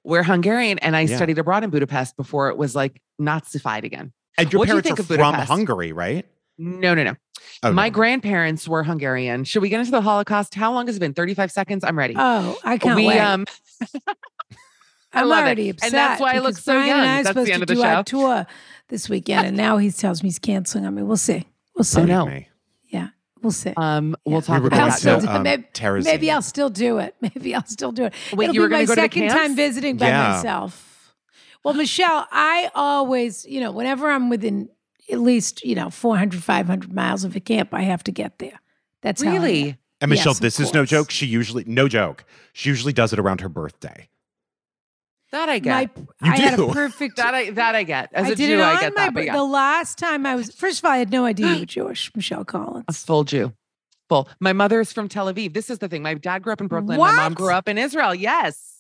[0.05, 1.17] We're Hungarian, and I Yeah.
[1.17, 4.13] studied abroad in Budapest before it was like Nazified again.
[4.39, 6.25] And your What do you parents think are of from Hungary, right?
[6.59, 7.15] No, no, no.
[7.65, 7.93] Oh, My no.
[7.93, 9.43] grandparents were Hungarian.
[9.45, 10.55] Should we get into the Holocaust?
[10.55, 11.13] How long has it been?
[11.13, 11.83] 35 seconds?
[11.83, 12.15] I'm ready.
[12.17, 13.19] Oh, I can't we wait.
[13.19, 13.47] um
[15.17, 15.43] I I'm love it.
[15.43, 17.01] already And that's why I look so Bryan young.
[17.01, 18.03] And I are That's the supposed end to of the do our show.
[18.05, 18.47] tour
[18.89, 21.03] this weekend, and now he tells me he's canceling on me.
[21.03, 21.45] We'll see.
[21.75, 22.01] We'll see.
[22.01, 22.27] Oh, no.
[22.27, 22.49] Me.
[22.89, 23.09] Yeah,
[23.43, 23.73] we'll see.
[23.77, 24.99] um we'll talk were about I'll that.
[24.99, 26.05] still to, do um, maybe, Terezin.
[26.05, 27.15] maybe I'll still do it.
[27.21, 28.15] Maybe I'll still do it.
[28.33, 30.29] Wait, It'll you were be my gonna go to the second time visiting by Yeah.
[30.35, 31.15] myself.
[31.65, 34.69] Well, Michelle, I always, you know, whenever I'm within
[35.11, 38.61] at least, you know, 400, 500 miles of a camp, I have to get there.
[39.03, 39.43] That's how I am.
[39.43, 39.77] Really?
[40.01, 40.91] And Michelle, Yes, of this is no course.
[40.91, 41.11] joke.
[41.11, 42.25] She usually, no joke.
[42.53, 44.09] She usually does it around her birthday.
[45.33, 45.71] That I get.
[45.73, 45.81] My,
[46.29, 46.73] You I had a do.
[46.73, 47.17] perfect.
[47.17, 48.11] that I that I get.
[48.13, 49.25] As I a did Jew, it I get my that.
[49.25, 49.33] Yeah.
[49.37, 50.53] the last time I was.
[50.55, 52.85] First of all, I had no idea you were Jewish, Michelle Collins.
[52.89, 53.53] a full Jew.
[54.09, 54.29] Full.
[54.39, 55.53] My mother is from Tel Aviv.
[55.53, 56.03] This is the thing.
[56.03, 56.99] My dad grew up in Brooklyn.
[56.99, 58.15] My mom grew up in Israel.
[58.15, 58.73] Yes.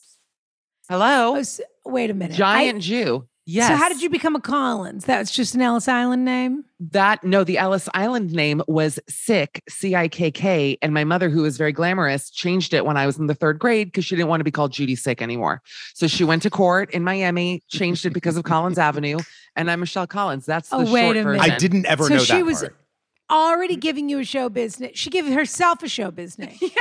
[0.88, 1.34] Hello.
[1.34, 2.34] Oh, s- wait a minute.
[2.34, 3.26] I- Giant Jew.
[3.48, 3.68] Yes.
[3.68, 5.04] So how did you become a Collins?
[5.04, 6.64] That's just an Ellis Island name.
[6.80, 10.76] That no, the Ellis Island name was Sick, C I K K.
[10.82, 13.60] And my mother, who was very glamorous, changed it when I was in the third
[13.60, 15.62] grade because she didn't want to be called Judy Sick anymore.
[15.94, 19.18] So she went to court in Miami, changed it because of Collins Avenue,
[19.54, 20.44] and I'm Michelle Collins.
[20.44, 21.38] That's oh, the Oh, wait short a minute.
[21.38, 21.52] version.
[21.52, 22.76] I didn't ever So know she that was- part.
[23.30, 24.92] Already giving you a show business.
[24.94, 26.58] She gave herself a show business.
[26.60, 26.72] Yes.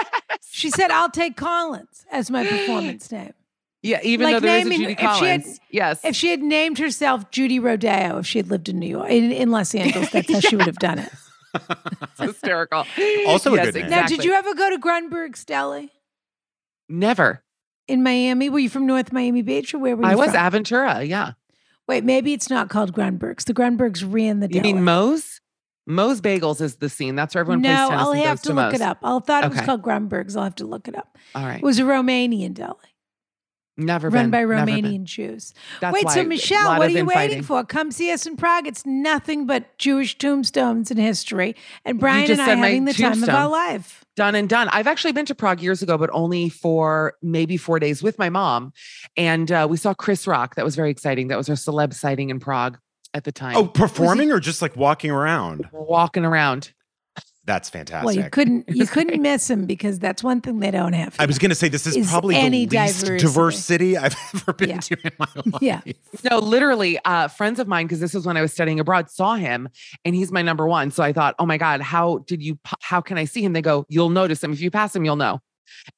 [0.52, 3.34] She said, "I'll take Collins as my performance name."
[3.86, 5.60] Yeah, even Like though there is a naming- Judy if had- Collins.
[5.70, 6.04] yes.
[6.04, 9.32] If she had named herself Judy Rodeo, if she had lived in New York, in,
[9.32, 11.10] in Los Angeles, that's how she would have done it.
[11.56, 12.86] It's hysterical.
[13.28, 13.90] Also a yes, good name.
[13.90, 15.90] Now, did you ever go to Grunberg's Deli
[16.90, 17.44] Never.
[17.88, 18.50] in Miami?
[18.50, 20.36] Were you from North Miami Beach or where were you I was from?
[20.52, 21.08] Aventura.
[21.08, 21.32] Yeah.
[21.88, 23.46] Wait, maybe it's not called Grunberg's.
[23.46, 24.74] The Grunbergs ran the You deli.
[24.74, 25.40] mean Moe's?
[25.88, 27.16] Moe's Bagels is the scene.
[27.16, 28.74] That's where everyone plays no, I'll have goes to look Moe's.
[28.74, 28.98] it up.
[29.04, 30.36] I thought it was called Grunberg's.
[30.36, 31.16] I'll have to look it up.
[31.36, 31.58] All right.
[31.60, 32.74] It was a Romanian deli
[33.78, 34.32] Never run been.
[34.32, 34.84] by never been.
[34.84, 35.54] Romanian Jews.
[35.82, 37.64] That's Wait, why so Michelle, what are of you waiting for?
[37.66, 38.68] Come see us in Prague.
[38.68, 41.56] It's nothing but Jewish tombstones and history.
[41.84, 43.52] And Bryan and I said my having the time of our tombstone.
[43.52, 44.06] life.
[44.16, 44.70] Done and done.
[44.70, 48.30] I've actually been to Prague years ago, but only for maybe four days with my
[48.30, 48.72] mom.
[49.18, 50.56] And uh, we saw Chris Rock.
[50.56, 51.28] That was very exciting.
[51.28, 52.78] That was our celeb sighting in Prague
[53.14, 53.58] at the time.
[53.58, 55.68] Oh, performing or just like walking around?
[55.74, 56.72] walking around.
[57.48, 58.06] That's fantastic.
[58.06, 61.16] Well, you couldn't you couldn't miss him because that's one thing they don't have.
[61.20, 63.18] I was going to say this is, Is probably any the least diversity.
[63.28, 64.80] diverse city I've ever been Yeah.
[64.80, 65.62] to in my life.
[65.62, 65.82] Yeah.
[66.30, 69.36] No, literally, uh, friends of mine, because this was when I was studying abroad, saw
[69.36, 69.70] him
[70.04, 70.90] and he's my number one.
[70.90, 73.54] So I thought, oh my God, how did you, how can I see him?
[73.54, 74.52] They go, you'll notice him.
[74.52, 75.40] If you pass him, you'll know.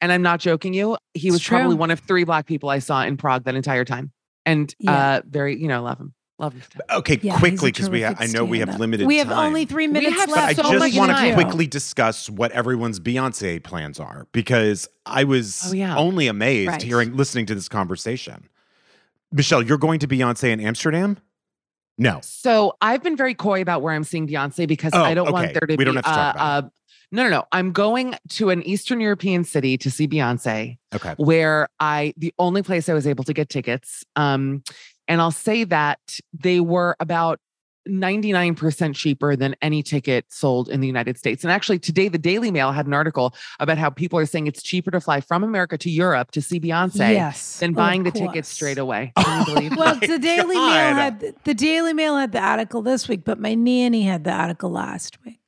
[0.02, 0.98] And I'm not joking you.
[1.14, 3.86] He It's was probably one of three black people I saw in Prague that entire
[3.86, 4.12] time.
[4.46, 5.18] And Yeah.
[5.18, 6.14] uh, very, you know, love him.
[6.40, 6.62] Love him.
[6.62, 6.98] to death.
[6.98, 8.80] Okay, Yeah, quickly because we ha- I know we have stand-up.
[8.80, 9.48] limited We have time.
[9.48, 13.64] only three minutes have But I so just want to quickly discuss what everyone's Beyonce
[13.64, 15.98] plans are because I was Oh, yeah.
[15.98, 16.82] only amazed Right.
[16.82, 18.50] hearing listening to this conversation.
[19.32, 21.18] Michelle, you're going to Beyonce in Amsterdam?
[21.98, 22.20] No.
[22.22, 25.34] So I've been very coy about where I'm seeing Beyonce because Oh, I don't okay.
[25.34, 26.70] want there to We be don't have to talk uh, about uh,
[27.12, 27.46] no, no, no.
[27.54, 30.78] I'm going to an Eastern European city to see Beyonce.
[30.94, 31.14] Okay.
[31.18, 34.04] where I the only place I was able to get tickets.
[34.16, 34.62] Um,
[35.08, 36.00] and I'll say that
[36.34, 37.40] they were about
[37.88, 41.44] 99% cheaper than any ticket sold in the United States.
[41.44, 44.62] And actually, today the Daily Mail had an article about how people are saying it's
[44.62, 48.50] cheaper to fly from America to Europe to see Beyonce yes, than buying the tickets
[48.50, 49.14] straight away.
[49.18, 50.68] Can you believe Well, the Daily God.
[50.68, 54.32] Mail had the Daily Mail had the article this week, but my nanny had the
[54.34, 55.40] article last week.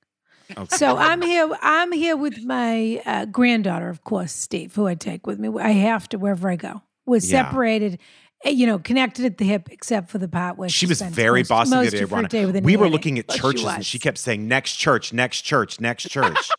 [0.57, 0.75] Okay.
[0.75, 1.49] So I'm here.
[1.61, 5.49] I'm here with my uh, granddaughter, of course, Steve, who I take with me.
[5.59, 6.81] I have to wherever I go.
[7.05, 7.49] We're Yeah.
[7.49, 7.99] separated,
[8.45, 11.41] Eh, you know, connected at the hip, except for the part where she was very
[11.41, 13.65] most, bossy most today, of day with a We were looking at But she churches
[13.65, 16.49] and she kept saying, next church, next church, next church,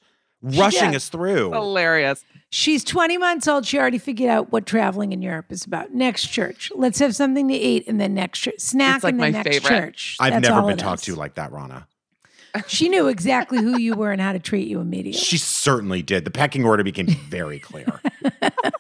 [0.43, 0.97] rushing did.
[0.97, 1.53] us through.
[1.53, 2.23] Hilarious.
[2.51, 3.65] She's 20 months old.
[3.65, 5.95] She already figured out what traveling in Europe is about.
[5.95, 6.71] Next church.
[6.75, 8.59] Let's have something to eat, and then next church.
[8.59, 9.69] Snack, like and then my next favorite.
[9.69, 10.17] church.
[10.21, 11.15] I've That's never been talked is.
[11.15, 11.87] to like that, Ronna.
[12.67, 15.21] She knew exactly who you were and how to treat you immediately.
[15.21, 16.25] She certainly did.
[16.25, 18.01] The pecking order became very clear.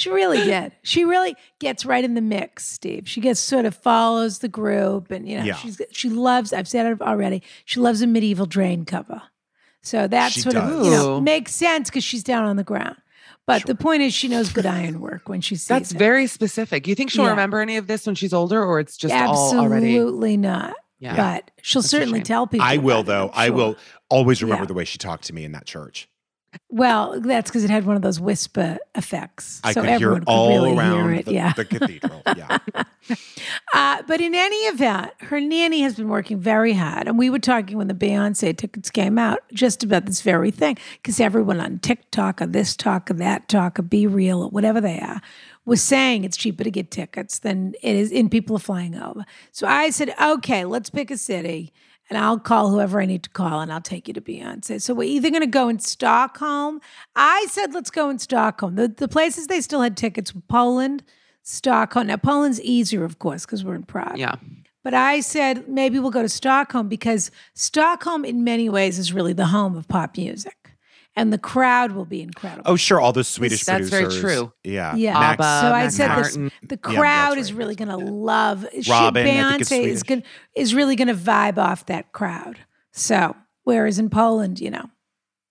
[0.00, 0.72] She really did.
[0.82, 3.08] She really gets right in the mix, Steve.
[3.08, 5.54] She gets sort of follows the group, and you know, Yeah.
[5.54, 6.52] she's she loves.
[6.52, 7.42] I've said it already.
[7.64, 9.22] She loves a medieval drain cover,
[9.82, 12.96] so that She sort of you know makes sense because she's down on the ground.
[13.46, 15.98] But the point is, she knows good iron work when she sees That's it.
[15.98, 16.86] very specific.
[16.86, 17.30] You think she'll Yeah.
[17.30, 20.36] remember any of this when she's older, or it's just all absolutely already?
[20.36, 20.74] not.
[21.00, 21.16] Yeah.
[21.16, 22.64] But she'll That's certainly tell people.
[22.66, 23.30] I will, though.
[23.34, 23.76] I'm I will
[24.10, 24.68] always remember Yeah.
[24.68, 26.08] the way she talked to me in that church.
[26.68, 30.20] Well, that's because it had one of those whisper effects, I so could hear everyone
[30.20, 31.24] could all really around hear it.
[31.26, 31.52] the, yeah.
[31.52, 32.22] the cathedral.
[32.36, 32.58] Yeah.
[33.72, 37.08] Uh, but in any event, her nanny has been working very hard.
[37.08, 40.76] And we were talking when the Beyonce tickets came out just about this very thing,
[40.94, 45.00] because everyone on TikTok or this talk or that talk or BeReal or whatever they
[45.00, 45.20] are
[45.64, 49.24] was saying it's cheaper to get tickets than it is, and people are flying over.
[49.50, 51.72] So I said, okay, let's pick a city.
[52.10, 54.82] And I'll call whoever I need to call and I'll take you to Beyonce.
[54.82, 56.80] So we're either going to go in Stockholm.
[57.14, 58.74] I said, let's go in Stockholm.
[58.74, 61.04] The, the places they still had tickets were Poland,
[61.42, 62.08] Stockholm.
[62.08, 64.18] Now, Poland's easier, of course, because we're in Prague.
[64.18, 64.34] Yeah.
[64.82, 69.32] But I said maybe we'll go to Stockholm because Stockholm, in many ways, is really
[69.32, 70.56] the home of pop music,
[71.16, 72.62] and the crowd will be incredible.
[72.70, 73.00] Oh, sure.
[73.00, 74.52] All those Swedish That's very true.
[74.64, 74.94] Yeah.
[74.94, 75.14] Yeah.
[75.14, 76.50] Max, ABBA, so I Max said this, Martin.
[76.62, 78.06] the Yeah, crowd that's is right, really going to right.
[78.12, 78.66] love.
[78.80, 80.02] she- Robin, I think, is Beyonce is Swedish.
[80.04, 80.22] going
[80.54, 82.60] is really going to vibe off that crowd.
[82.92, 84.88] So whereas in Poland, you know,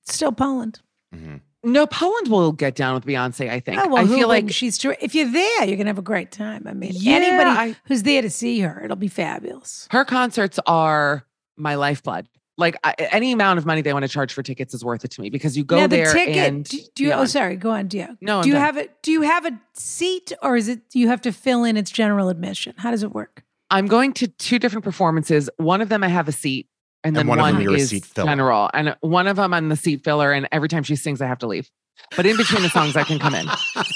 [0.04, 0.80] it's still Poland.
[1.16, 1.42] Mhm.
[1.62, 3.50] No, Poland will get down with Beyonce.
[3.50, 3.82] I think.
[3.82, 6.32] Oh well, I feel like she's ter- if you're there, you're gonna have a great
[6.32, 6.64] time.
[6.68, 9.86] I mean, Yeah, anybody I- who's there to see her, it'll be fabulous.
[9.92, 11.26] her concerts are
[11.58, 12.30] my lifeblood.
[12.60, 15.12] Like I, any amount of money they want to charge for tickets is worth it
[15.12, 17.12] to me because you go now, the there ticket, and do, do you?
[17.14, 17.56] Oh, sorry.
[17.56, 18.16] Go on, Dio.
[18.22, 18.62] No, I'm do you done.
[18.64, 19.02] have it?
[19.02, 22.30] Do you have a seat, or is it you have to fill in its general
[22.30, 22.76] admission?
[22.78, 23.44] How does it work?
[23.72, 25.50] I'm going to two different performances.
[25.58, 26.68] One of them I have a seat,
[27.04, 28.28] and then And one of them one you're a is seat filler.
[28.28, 30.32] general, and one of them I'm the seat filler.
[30.34, 31.70] And every time she sings, I have to leave.
[32.16, 33.46] But in between the songs, I can come in.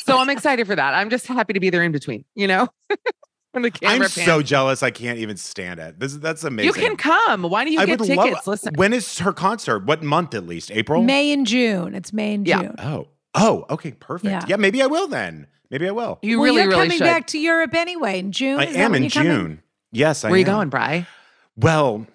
[0.05, 0.93] So I'm excited for that.
[0.93, 2.25] I'm just happy to be there in between.
[2.35, 2.67] You know,
[3.53, 4.25] when the camera I'm pans.
[4.25, 4.83] so jealous.
[4.83, 5.99] I can't even stand it.
[5.99, 6.67] This that's amazing.
[6.67, 7.43] You can come.
[7.43, 8.35] Why do you I get would tickets?
[8.35, 8.47] love.
[8.47, 9.85] Listen, When is her concert?
[9.85, 10.71] What month at least?
[10.71, 11.01] April.
[11.03, 11.95] May and June.
[11.95, 12.61] It's May and Yeah.
[12.63, 12.75] June.
[12.79, 13.07] Oh.
[13.35, 13.65] Oh.
[13.69, 13.91] Okay.
[13.91, 14.29] Perfect.
[14.31, 14.45] Yeah.
[14.47, 14.55] Yeah.
[14.57, 15.47] maybe I will then.
[15.71, 16.19] Maybe I will.
[16.21, 17.03] you well, really, you're really coming should.
[17.05, 18.59] back to Europe anyway in June.
[18.59, 19.31] I Is am in you're coming?
[19.31, 19.63] June.
[19.91, 21.07] Yes, I Where are you going, Bry?
[21.55, 22.05] Well,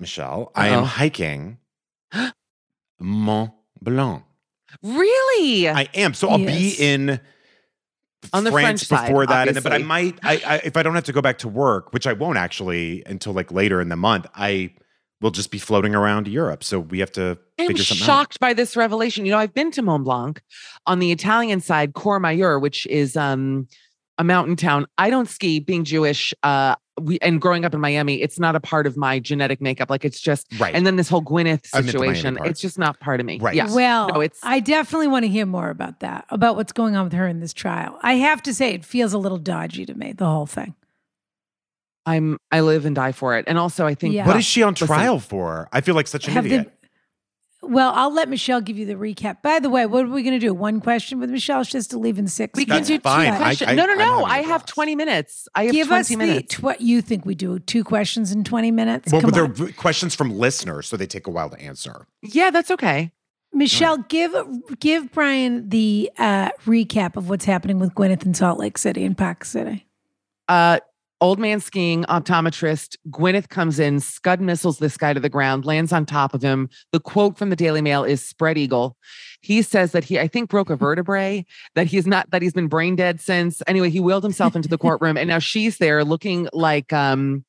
[0.00, 1.58] Michelle, I am hiking
[3.00, 4.22] Mont Blanc.
[4.82, 5.68] Really?
[5.68, 6.14] I am.
[6.14, 7.20] So I'll be in
[8.32, 10.18] On the France French side, before that, and then, but I might.
[10.22, 13.02] I, I if I don't have to go back to work, which I won't actually
[13.04, 14.26] until like later in the month.
[14.34, 14.74] I
[15.22, 16.64] will just be floating around Europe.
[16.64, 18.06] So we have to I'm figure something out.
[18.06, 19.24] shocked by this revelation.
[19.24, 20.42] You know, I've been to Mont Blanc
[20.86, 23.68] on the Italian side, Courmayeur, which is um,
[24.18, 24.86] a mountain town.
[24.98, 28.60] I don't ski, being Jewish, uh, we and growing up in Miami, it's not a
[28.60, 29.88] part of my genetic makeup.
[29.88, 30.74] Like it's just, Right.
[30.74, 33.26] and then this whole Gwyneth I meant the Miami situation, it's just not part of
[33.26, 33.38] me.
[33.40, 33.54] Right.
[33.54, 33.72] Yeah.
[33.72, 37.04] Well, No, it's- I definitely want to hear more about that, about what's going on
[37.04, 37.98] with her in this trial.
[38.02, 40.74] I have to say, it feels a little dodgy to me, the whole thing.
[42.04, 43.44] I'm, I live and die for it.
[43.46, 44.26] And also, I think, Yeah.
[44.26, 44.88] what is she on Listen.
[44.88, 45.68] trial for?
[45.72, 46.66] I feel like such an idiot.
[46.81, 46.81] they-
[47.62, 49.40] well, I'll let Michelle give you the recap.
[49.42, 50.52] By the way, what are we going to do?
[50.52, 51.62] One question with Michelle?
[51.64, 52.88] She has to leave in six we can minutes.
[52.88, 53.32] do two fine.
[53.32, 53.70] I- questions.
[53.70, 54.04] I- no, no, I'm no.
[54.04, 54.66] having a I have blast.
[54.74, 55.48] 20 minutes.
[55.54, 56.54] I have Give 20 us the minutes.
[56.56, 59.12] tw- you think we do two questions in 20 minutes?
[59.12, 59.52] well, Come but on.
[59.54, 62.06] they're v- questions from listeners, so they take a while to answer.
[62.22, 63.12] yeah, that's okay.
[63.54, 64.34] Michelle, give
[64.80, 69.16] give Bryan the uh, recap of what's happening with Gwyneth in Salt Lake City and
[69.16, 69.86] Park City.
[70.48, 70.78] uh
[71.22, 75.92] old man skiing optometrist gwyneth comes in scud missiles this guy to the ground lands
[75.92, 78.96] on top of him the quote from the daily mail is spread eagle
[79.40, 81.44] he says that he i think broke a vertebrae
[81.76, 84.76] that he's not that he's been brain dead since anyway he wheeled himself into the
[84.76, 87.44] courtroom and now she's there looking like um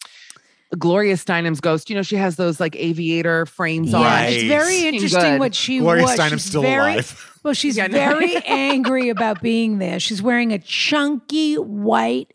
[0.80, 4.02] Gloria Steinem's ghost, you know, she has those like aviator frames on.
[4.02, 5.40] Yeah, it's very interesting good.
[5.40, 6.18] what she Gloria was.
[6.18, 7.40] Steinem's She's still very, alive.
[7.44, 7.94] Well, she's Yeah, no.
[8.00, 10.00] very angry about being there.
[10.00, 12.34] She's wearing a chunky white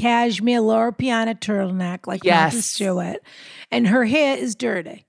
[0.00, 2.64] cashmere Loro Piana turtleneck like Martha Yes.
[2.66, 3.16] Stewart,
[3.70, 5.06] and her hair is dirty.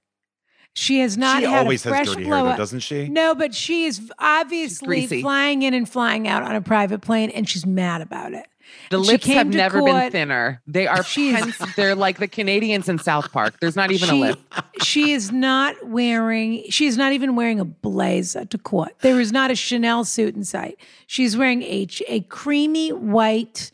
[0.74, 3.10] She has not she had always a fresh has dirty hair, though, doesn't she?
[3.10, 5.22] No, but she is obviously greasy.
[5.22, 8.46] flying in and flying out on a private plane, and she's mad about it.
[8.90, 10.62] The And lips have to never been thinner.
[10.66, 13.56] They are She's- pens- they're like the Canadians in South Park.
[13.60, 14.40] There's not even a lip.
[14.82, 16.64] she is not wearing.
[16.70, 18.94] She is not even wearing a blazer to court.
[19.02, 20.78] There is not a Chanel suit in sight.
[21.06, 23.74] She's wearing a a creamy white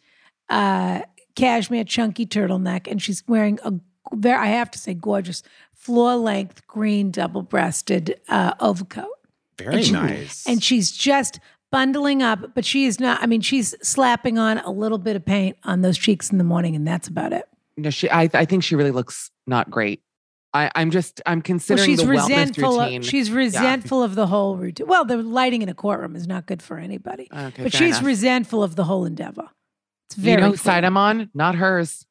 [0.49, 1.01] uh,
[1.35, 3.73] cashmere chunky turtleneck, and she's wearing a
[4.13, 9.05] very, I have to say, gorgeous floor length green double breasted uh, overcoat.
[9.57, 10.47] Very And she- nice.
[10.47, 11.39] And she's just
[11.71, 13.21] bundling up, but she is not.
[13.21, 16.43] I mean, she's slapping on a little bit of paint on those cheeks in the
[16.43, 17.45] morning, and that's about it.
[17.75, 18.09] No, she.
[18.09, 20.01] I, I think she really looks not great.
[20.53, 21.21] I, I'm just.
[21.25, 22.79] I'm Well, considering she's the wellness resentful.
[22.79, 23.01] routine.
[23.01, 24.87] Of, she's resentful of the whole routine.
[24.87, 28.03] Well, the lighting in a courtroom is not good for anybody, okay, but she's enough.
[28.05, 29.49] resentful of the whole endeavor.
[30.07, 30.35] It's very.
[30.41, 30.83] you know whose side.
[30.85, 31.29] I'm on?
[31.33, 32.05] Not hers.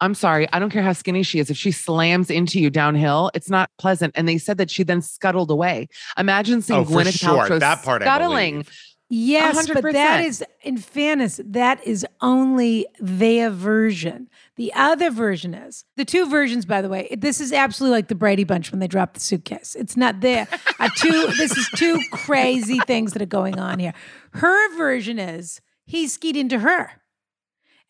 [0.00, 0.48] I'm sorry.
[0.52, 1.48] I don't care how skinny she is.
[1.50, 4.12] If she slams into you downhill, it's not pleasant.
[4.16, 5.88] And they said that she then scuttled away.
[6.18, 7.46] Imagine seeing Oh, Gwyneth sure.
[7.46, 8.52] Paltrow That part I scuttling.
[8.54, 8.70] believe.
[9.14, 10.26] Yes, but that 100%.
[10.26, 14.28] is, in fairness, that is only their version.
[14.56, 16.64] The other version is the two versions.
[16.64, 19.74] By the way, this is absolutely like the Brady Bunch when they drop the suitcase.
[19.78, 20.48] It's not there.
[20.80, 21.28] Are two.
[21.36, 23.92] This is two crazy things that are going on here.
[24.32, 26.92] Her version is he skied into her,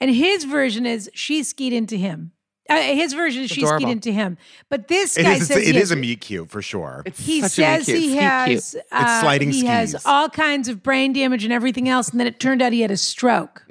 [0.02, 2.32] and his version is she skied into him.
[2.70, 4.38] Uh, his version is she skied into him.
[4.70, 7.02] But this It guy is, says it is has- a meet cute for sure.
[7.04, 8.84] It's he such a meet says he has cute.
[8.92, 9.60] uh, sliding skis.
[9.62, 12.72] he has all kinds of brain damage and everything else, and then it turned out
[12.72, 13.66] he had a stroke.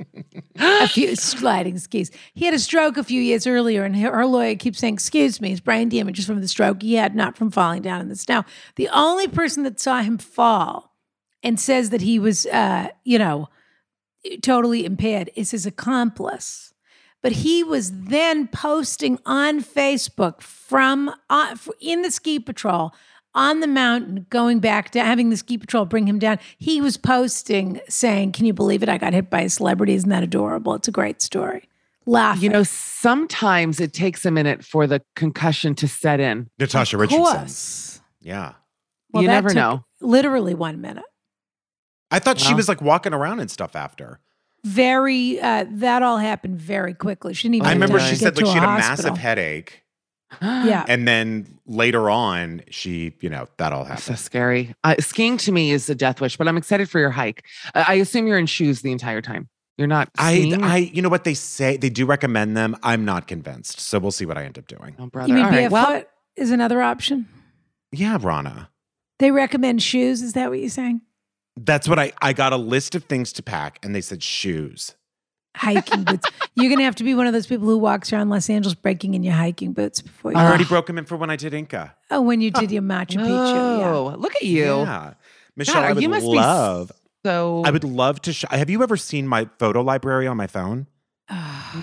[0.57, 2.11] a few sliding skis.
[2.33, 5.39] He had a stroke a few years earlier, and her, her lawyer keeps saying, "Excuse
[5.39, 8.09] me, his brain damage is from the stroke he had, not from falling down in
[8.09, 8.43] the snow."
[8.75, 10.93] The only person that saw him fall
[11.41, 13.47] and says that he was, uh, you know,
[14.41, 16.73] totally impaired is his accomplice.
[17.21, 22.93] But he was then posting on Facebook from uh, in the ski patrol
[23.33, 26.39] on the mountain, going back to having the ski patrol bring him down.
[26.57, 28.89] He was posting saying, "Can you believe it?
[28.89, 29.93] I got hit by a celebrity.
[29.93, 30.73] Isn't that adorable?
[30.73, 31.69] It's a great story."
[32.07, 32.43] Laughing.
[32.43, 36.49] You know, sometimes it takes a minute for the concussion to set in.
[36.57, 37.23] Natasha of Richardson.
[37.23, 38.01] course.
[38.19, 38.53] Yeah.
[39.13, 39.85] Well, you never took know.
[40.01, 41.05] Literally one minute.
[42.11, 44.19] I thought she was like walking around and stuff after.
[44.63, 45.39] Very.
[45.39, 47.33] Uh, that all happened very quickly.
[47.33, 47.67] She didn't even.
[47.67, 49.11] I remember time she to said get like she had a hospital.
[49.11, 49.83] massive headache.
[50.41, 50.85] Yeah.
[50.87, 54.73] And then later on, she, you know, that all That's so scary.
[54.81, 57.43] Uh, skiing to me is a death wish, but I'm excited for your hike.
[57.75, 59.49] I I assume you're in shoes the entire time.
[59.77, 60.63] You're not I, skiing?
[60.63, 61.75] I, you know what they say?
[61.75, 62.77] They do recommend them.
[62.81, 63.79] I'm not convinced.
[63.81, 64.95] So we'll see what I end up doing.
[64.99, 65.27] oh, brother.
[65.27, 66.03] You mean All right, well,
[66.37, 67.27] is another option?
[67.91, 68.67] Yeah, Ronna.
[69.19, 70.21] They recommend shoes.
[70.21, 71.01] Is that what you're saying?
[71.57, 74.95] That's what I, I got a list of things to pack and they said shoes.
[75.55, 76.25] Hiking boots.
[76.55, 79.15] You're gonna have to be one of those people who walks around Los Angeles breaking
[79.15, 80.37] in your hiking boots before you.
[80.37, 81.93] I already broke them in for when I did Inca.
[82.09, 83.83] oh, when you did your Machu Picchu.
[83.85, 84.63] oh, look at you.
[84.63, 85.13] Yeah.
[85.57, 86.91] Michelle, I you would must be love,
[87.25, 88.33] So I would love to.
[88.33, 90.87] Sh- have you ever seen my photo library on my phone?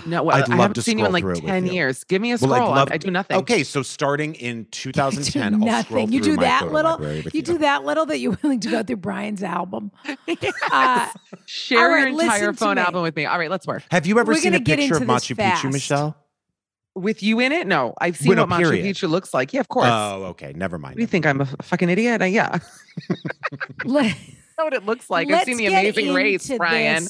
[0.05, 2.03] No, well, I'd I haven't to seen you in like through it with 10 years.
[2.03, 2.69] Give me a Well, scroll.
[2.69, 3.37] love- I do nothing.
[3.37, 6.11] Okay, so starting in 2010, do I'll nothing.
[6.11, 6.99] You do that little.
[6.99, 9.91] with You do that little that you're willing to go through Bryan's album.
[10.71, 11.07] Uh,
[11.47, 13.25] Share All right, your entire phone album with me.
[13.25, 13.81] All right, let's work.
[13.89, 15.63] Have you ever We're seen a picture of Machu fast.
[15.63, 16.15] Picchu, Michelle?
[16.95, 17.65] With you in it?
[17.65, 18.85] No, I've seen Well, what Machu period.
[18.85, 19.51] Picchu looks like.
[19.53, 19.87] Yeah, of course.
[19.89, 20.53] Oh, okay.
[20.55, 20.99] Never mind.
[20.99, 21.25] you think?
[21.25, 22.21] I'm a fucking idiot?
[22.21, 22.59] Uh, yeah.
[23.85, 24.15] let,
[24.57, 25.31] know what it looks like.
[25.31, 27.07] I've seen the amazing race, Bryan.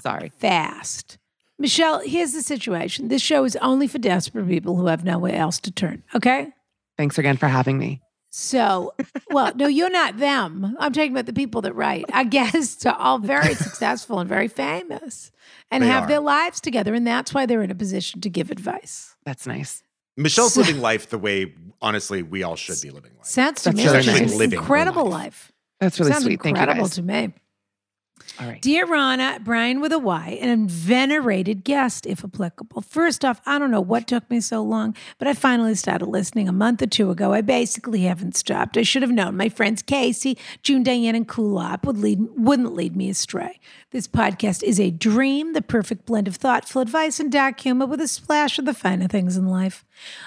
[0.00, 0.30] Sorry.
[0.38, 1.18] Fast.
[1.62, 3.08] Michelle, here's the situation.
[3.08, 6.02] This show is only for desperate people who have nowhere else to turn.
[6.14, 6.48] Okay.
[6.98, 8.02] Thanks again for having me.
[8.30, 8.94] So,
[9.30, 10.74] well, no, you're not them.
[10.80, 12.06] I'm talking about the people that write.
[12.12, 15.30] Our guests are all very successful and very famous
[15.70, 16.08] and They have are.
[16.08, 16.94] their lives together.
[16.94, 19.14] And that's why they're in a position to give advice.
[19.24, 19.82] That's nice.
[20.16, 23.26] Michelle's So- living life the way, honestly, we all should be living life.
[23.26, 24.32] Sounds to That's me really like nice.
[24.32, 25.12] an Living incredible life.
[25.24, 25.52] life.
[25.80, 26.42] That's really Sounds sweet.
[26.42, 26.94] Thank you incredible guys.
[26.96, 27.32] to me.
[28.40, 28.62] All right.
[28.62, 32.80] Dear Ronna, Bryan with a Y, and a venerated guest, if applicable.
[32.80, 36.48] First off, I don't know what took me so long, but I finally started listening
[36.48, 37.34] a month or two ago.
[37.34, 38.78] I basically haven't stopped.
[38.78, 42.96] I should have known my friends Casey, June, Diane, and Kulop would lead, wouldn't lead
[42.96, 43.60] me astray.
[43.90, 48.00] This podcast is a dream, the perfect blend of thoughtful advice and dark humor with
[48.00, 49.84] a splash of the finer things in life.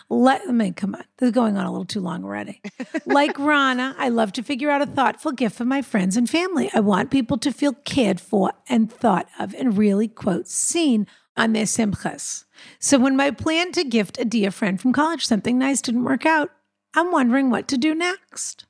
[0.07, 2.61] Let I mean, come on, this is going on a little too long already.
[3.07, 6.69] like Ronna, I love to figure out a thoughtful gift for my friends and family.
[6.75, 11.53] I want people to feel cared for and thought of and really, quote, seen on
[11.53, 12.45] their simchas.
[12.79, 16.25] So when my plan to gift a dear friend from college something nice didn't work
[16.25, 16.51] out,
[16.93, 18.65] I'm wondering what to do next.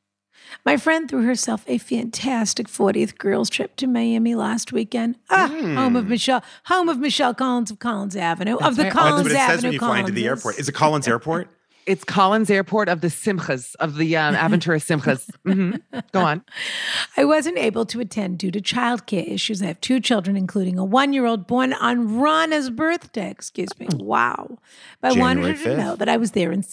[0.64, 5.18] My friend threw herself a fantastic 40th girls trip to Miami last weekend.
[5.30, 8.94] Ah, home of Michelle, home of Michelle Collins of Collins Avenue, of the right.
[8.94, 10.60] That's Collins what it Avenue says when you fly into the airport.
[10.60, 11.50] Is it Collins Airport?
[11.86, 15.30] It's Collins Airport of the Simchas, of the um, Aventura Simchas.
[15.46, 15.82] Mhm.
[16.12, 16.44] Go on.
[17.18, 19.62] I wasn't able to attend due to childcare issues.
[19.62, 23.30] I have two children, including a one year old born on Ronna's birthday.
[23.30, 23.88] Excuse me.
[23.94, 24.58] Wow.
[25.02, 26.64] But I wanted her January to know that I was there in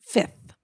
[0.00, 0.54] fifth,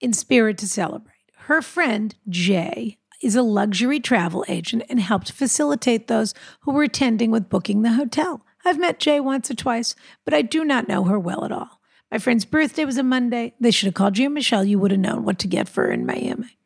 [0.00, 1.12] in spirit to celebrate.
[1.46, 7.30] Her friend, Jay, is a luxury travel agent and helped facilitate those who were attending
[7.30, 8.44] with booking the hotel.
[8.64, 11.75] I've met Jay once or twice, but I do not know her well at all.
[12.16, 13.52] My friend's birthday was a Monday.
[13.60, 14.64] They should have called you Michelle.
[14.64, 16.56] You would have known what to get for her in Miami.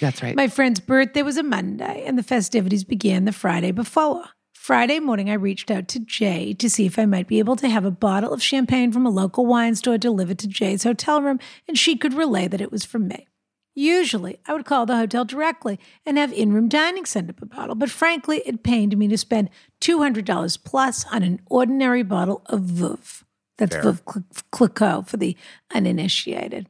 [0.00, 0.34] That's right.
[0.34, 4.24] My friend's birthday was a Monday, and the festivities began the Friday before.
[4.52, 7.68] Friday morning, I reached out to Jay to see if I might be able to
[7.68, 11.38] have a bottle of champagne from a local wine store delivered to Jay's hotel room,
[11.68, 13.28] and she could relay that it was from me.
[13.76, 17.46] Usually, I would call the hotel directly and have in room dining send up a
[17.46, 19.50] bottle, but frankly, it pained me to spend
[19.80, 23.22] $200 plus on an ordinary bottle of Veuve.
[23.60, 23.82] That's Fair.
[23.82, 25.36] Cl- Clicquot for the
[25.72, 26.68] uninitiated.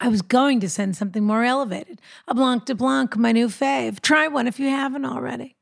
[0.00, 2.00] I was going to send something more elevated.
[2.28, 4.00] A Blanc de Blanc, my new fave.
[4.00, 5.56] Try one if you haven't already.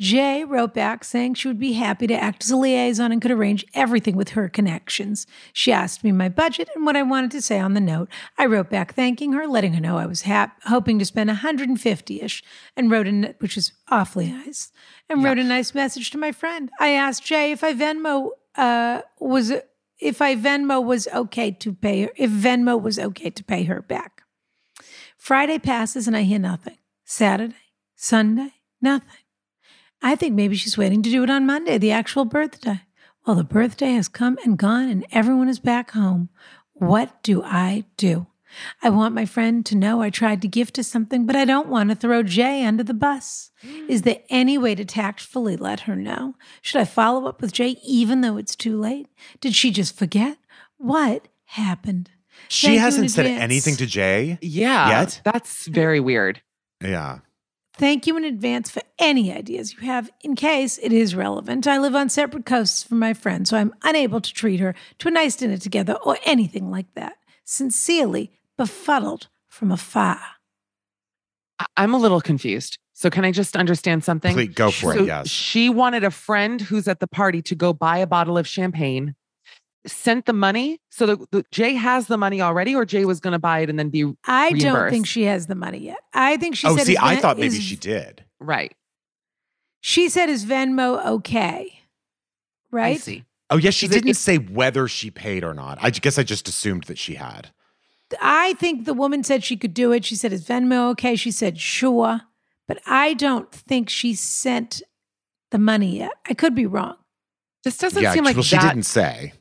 [0.00, 3.32] Jay wrote back saying she would be happy to act as a liaison and could
[3.32, 5.26] arrange everything with her connections.
[5.52, 8.08] She asked me my budget and what I wanted to say on the note.
[8.36, 12.44] I wrote back thanking her, letting her know I was hap- hoping to spend 150-ish,
[12.76, 14.70] and wrote a n- which was awfully nice,
[15.08, 16.70] and wrote a nice message to my friend.
[16.78, 19.52] I asked Jay if I Venmo uh, was
[20.00, 23.82] if I Venmo was okay to pay her, if Venmo was okay to pay her
[23.82, 24.22] back.
[25.16, 26.78] Friday passes and I hear nothing.
[27.04, 27.54] Saturday,
[27.96, 29.08] Sunday, nothing.
[30.00, 32.82] I think maybe she's waiting to do it on Monday, the actual birthday.
[33.26, 36.28] Well, the birthday has come and gone and everyone is back home.
[36.72, 38.28] What do I do?
[38.82, 41.68] I want my friend to know I tried to gift her something, but I don't
[41.68, 43.50] want to throw Jay under the bus.
[43.64, 43.88] Mm.
[43.88, 46.34] Is there any way to tactfully let her know?
[46.62, 49.08] Should I follow up with Jay even though it's too late?
[49.40, 50.38] Did she just forget?
[50.76, 52.10] What happened?
[52.48, 53.42] She Thank hasn't said advance.
[53.42, 55.00] anything to Jay yeah.
[55.00, 55.20] Yet?
[55.24, 56.40] That's very weird.
[56.82, 57.18] Yeah.
[57.78, 61.66] Thank you in advance for any ideas you have in case it is relevant.
[61.68, 65.08] I live on separate coasts from my friend, so I'm unable to treat her to
[65.08, 67.18] a nice dinner together or anything like that.
[67.44, 70.20] Sincerely, befuddled from afar.
[71.58, 72.78] I- I'm a little confused.
[72.92, 74.34] So can I just understand something?
[74.34, 75.06] Please go for So it.
[75.06, 75.28] Yes.
[75.28, 79.14] She wanted a friend who's at the party to go buy a bottle of champagne.
[79.86, 80.80] sent the money?
[80.90, 83.70] So the, the Jay has the money already, or Jay was going to buy it
[83.70, 85.98] and then be I don't think she has the money yet.
[86.12, 88.24] I think she oh, said see, I Ven- thought maybe his- she did.
[88.40, 88.74] right.
[89.80, 91.78] She said is Venmo okay?
[92.72, 92.96] Right?
[92.96, 93.24] I see.
[93.48, 95.78] Oh, yeah, she didn't it- say whether she paid or not.
[95.80, 97.50] I guess I just assumed that she had.
[98.20, 100.04] I think the woman said she could do it.
[100.04, 101.16] She said, Is Venmo okay?
[101.16, 102.22] She said, Sure.
[102.66, 104.82] But I don't think she sent
[105.50, 106.12] the money yet.
[106.28, 106.96] I could be wrong.
[107.64, 108.74] This doesn't yeah, seem like well, she that.
[108.74, 109.32] didn't say.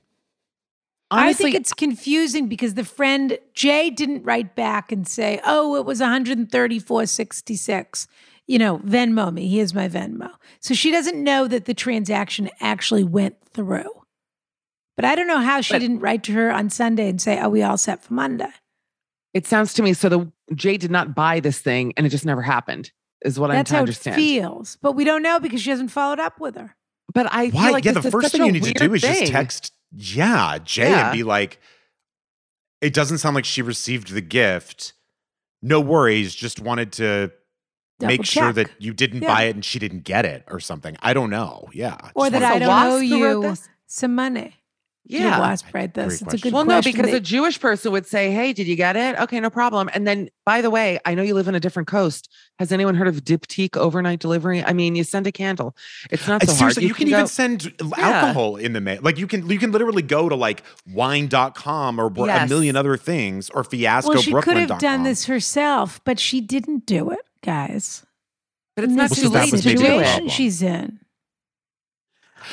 [1.09, 5.85] I think it's confusing because the friend Jay didn't write back and say, "Oh, it
[5.85, 8.07] was 134.66."
[8.45, 9.47] You know, Venmo me.
[9.47, 10.31] Here's my Venmo.
[10.59, 13.89] So she doesn't know that the transaction actually went through.
[14.97, 17.39] But I don't know how she But- didn't write to her on Sunday and say,
[17.39, 18.49] "Oh, we all set for Monday."
[19.33, 20.09] it sounds to me so.
[20.09, 22.91] The Jay did not buy this thing, and it just never happened.
[23.23, 24.15] Is what That's I'm trying to how understand.
[24.15, 24.77] it feels.
[24.81, 26.75] But we don't know because she hasn't followed up with her.
[27.13, 27.63] But I Why?
[27.65, 30.57] feel like yeah, the first thing you need to do weird is just text, yeah,
[30.63, 31.09] Jay, Yeah.
[31.09, 31.59] and be like,
[32.81, 34.93] it doesn't sound like she received the gift.
[35.61, 36.33] No worries.
[36.35, 37.31] Just wanted to
[37.99, 39.33] make Double sure that you didn't Yeah.
[39.33, 40.95] buy it and she didn't get it or something.
[41.01, 41.69] I don't know.
[41.73, 41.97] Yeah.
[42.15, 43.55] Or that I don't owe you
[43.87, 44.55] some money.
[45.09, 45.39] Did Yeah.
[45.39, 46.05] Wasp write this?
[46.05, 46.39] Great It's a question.
[46.41, 49.17] good Well, no, because They- a Jewish person would say, Hey, did you get it?
[49.21, 49.89] Okay, no problem.
[49.93, 52.27] And then, by the way, I know you live in a different coast.
[52.59, 54.63] Has anyone heard of Diptyque overnight delivery?
[54.63, 55.75] I mean, you send a candle.
[56.11, 56.57] It's not so hard.
[56.57, 57.97] Seriously, you, can, even go- send Yeah.
[57.97, 58.99] alcohol in the mail.
[59.01, 63.49] Like you can you can literally go to like wine.com or a million other things
[63.51, 68.03] or fiasco well, she could have done this herself, but she didn't do it, guys.
[68.75, 69.77] but it's And not this too is late to do it.
[69.79, 70.99] situation she's in.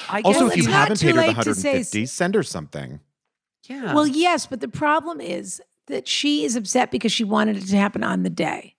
[0.08, 3.00] I Also, if you haven't paid her the late to say 150, send her something.
[3.64, 3.94] yeah.
[3.94, 7.76] Well, yes, but the problem is that she is upset because she wanted it to
[7.76, 8.76] happen on the day.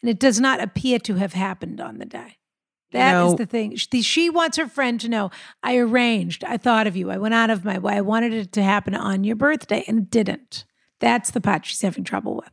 [0.00, 2.36] And it does not appear to have happened on the day.
[2.92, 3.74] You That is know- the thing.
[3.76, 5.30] She, she wants her friend to know
[5.62, 8.52] I arranged, I thought of you, I went out of my way, I wanted it
[8.52, 10.64] to happen on your birthday, and it didn't.
[11.00, 12.50] That's the part she's having trouble with.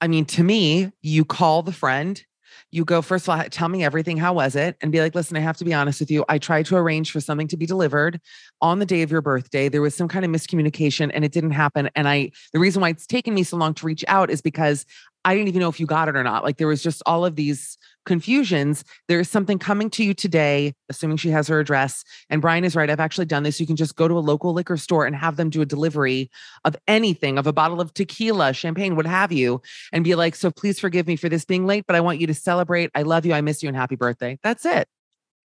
[0.00, 2.24] I mean, to me, you call the friend,
[2.72, 4.16] you go, first of all, tell me everything.
[4.16, 4.76] How was it?
[4.80, 6.24] And be like, listen, I have to be honest with you.
[6.28, 8.20] I tried to arrange for something to be delivered
[8.60, 9.68] on the day of your birthday.
[9.68, 11.90] There was some kind of miscommunication and it didn't happen.
[11.96, 14.86] And I, the reason why it's taken me so long to reach out is because
[15.24, 16.44] I didn't even know if you got it or not.
[16.44, 18.84] Like there was just all of these confusions.
[19.06, 22.04] There is something coming to you today, assuming she has her address.
[22.30, 22.88] And Bryan is right.
[22.88, 23.60] I've actually done this.
[23.60, 26.30] You can just go to a local liquor store and have them do a delivery
[26.64, 29.60] of anything, of a bottle of tequila, champagne, what have you,
[29.92, 32.26] and be like, so please forgive me for this being late, but I want you
[32.26, 32.90] to celebrate.
[32.94, 33.34] I love you.
[33.34, 34.38] I miss you and happy birthday.
[34.42, 34.88] That's it.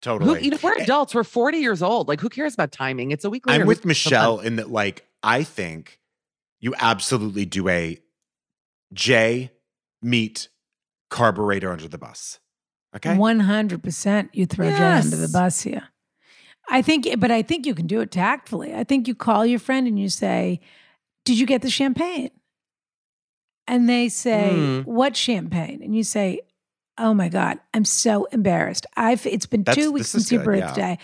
[0.04, 0.44] Who, Totally.
[0.44, 1.14] you know, we're adults.
[1.14, 2.08] We're 40 years old.
[2.08, 3.10] Like, who cares about timing?
[3.10, 3.62] It's a week later.
[3.62, 3.84] I'm with?
[3.84, 5.98] Michelle in that, like, I think
[6.60, 7.98] you absolutely do a
[8.92, 9.50] J
[10.02, 10.48] meet
[11.10, 12.38] carburetor under the bus.
[12.96, 13.16] Okay.
[13.16, 15.88] One hundred percent, you throw Jay under the bus here.
[16.70, 18.74] I think, but I think you can do it tactfully.
[18.74, 20.60] I think you call your friend and you say,
[21.24, 22.30] "Did you get the champagne?"
[23.66, 24.80] And they say, Hmm.
[24.82, 26.40] "What champagne?" And you say,
[26.96, 28.86] "Oh my god, I'm so embarrassed.
[28.96, 30.66] I've it's been That's- two weeks since your good, yeah.
[30.66, 30.98] birthday.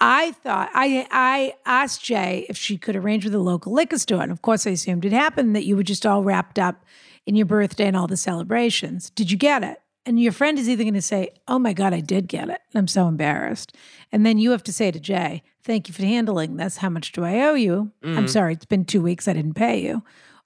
[0.00, 4.22] I thought I I asked Jay if she could arrange with a local liquor store,
[4.22, 6.84] and of course I assumed it happened that you were just all wrapped up
[7.28, 9.10] in your birthday and all the celebrations.
[9.10, 9.80] Did you get it?
[10.06, 12.62] And your friend is either going to say, "Oh my god, I did get it.
[12.74, 13.76] I'm so embarrassed,"
[14.10, 16.78] and then you have to say to Jay, "Thank you for handling this.
[16.78, 17.92] How much do I owe you?
[18.02, 18.30] I'm Mhm.
[18.30, 19.28] sorry, it's been two weeks.
[19.28, 20.02] I didn't pay you."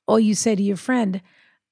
[0.08, 1.22] Or you say to your friend,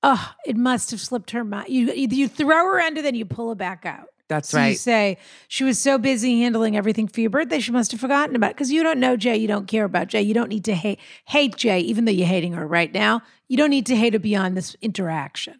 [0.04, 3.48] "Oh, it must have slipped her mind." You you throw her under, then you pull
[3.48, 4.09] her back out.
[4.31, 4.78] That's So you right.
[4.78, 5.18] say
[5.49, 8.57] she was so busy handling everything for your birthday, she must have forgotten about it.
[8.57, 10.22] Because you don't know Jay, you don't care about Jay.
[10.22, 13.22] You don't need to hate hate Jay, even though you're hating her right now.
[13.49, 15.59] You don't need to hate her beyond this interaction.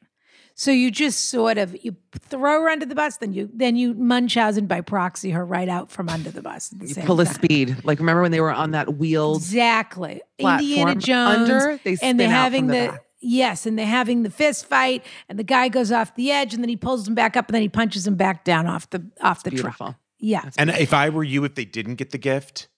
[0.55, 3.95] So you just sort of you throw her under the bus, then you then you
[3.95, 6.69] Munchausen by proxy her right out from under the bus.
[6.69, 7.79] The You pull a speed.
[7.83, 10.21] Like, remember when they were on that wheeled Exactly.
[10.39, 11.51] Indiana Jones.
[11.51, 11.81] under?
[11.83, 13.01] They and they're having the the.
[13.21, 16.63] Yes, and they're having the fist fight, and the guy goes off the edge, and
[16.63, 19.05] then he pulls him back up, and then he punches him back down off the
[19.21, 19.63] off the truck.
[19.79, 19.97] beautiful.
[20.19, 20.43] Yeah.
[20.43, 20.83] That's And beautiful.
[20.83, 22.69] if I were you, if they didn't get the gift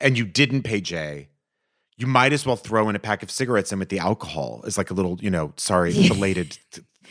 [0.00, 1.28] and you didn't pay Jay,
[1.96, 4.78] you might as well throw in a pack of cigarettes in with the alcohol as
[4.78, 6.08] like a little, you know, sorry, Yeah.
[6.08, 6.58] belated,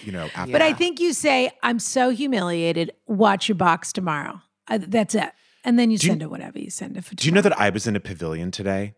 [0.04, 0.52] you know, after.
[0.52, 2.92] But I think you say, I'm so humiliated.
[3.08, 4.42] Watch your box tomorrow.
[4.70, 5.32] Uh, that's it.
[5.66, 7.14] And then you Do you- send it whatever you send it for.
[7.16, 8.96] Do you know that I was in a pavilion today?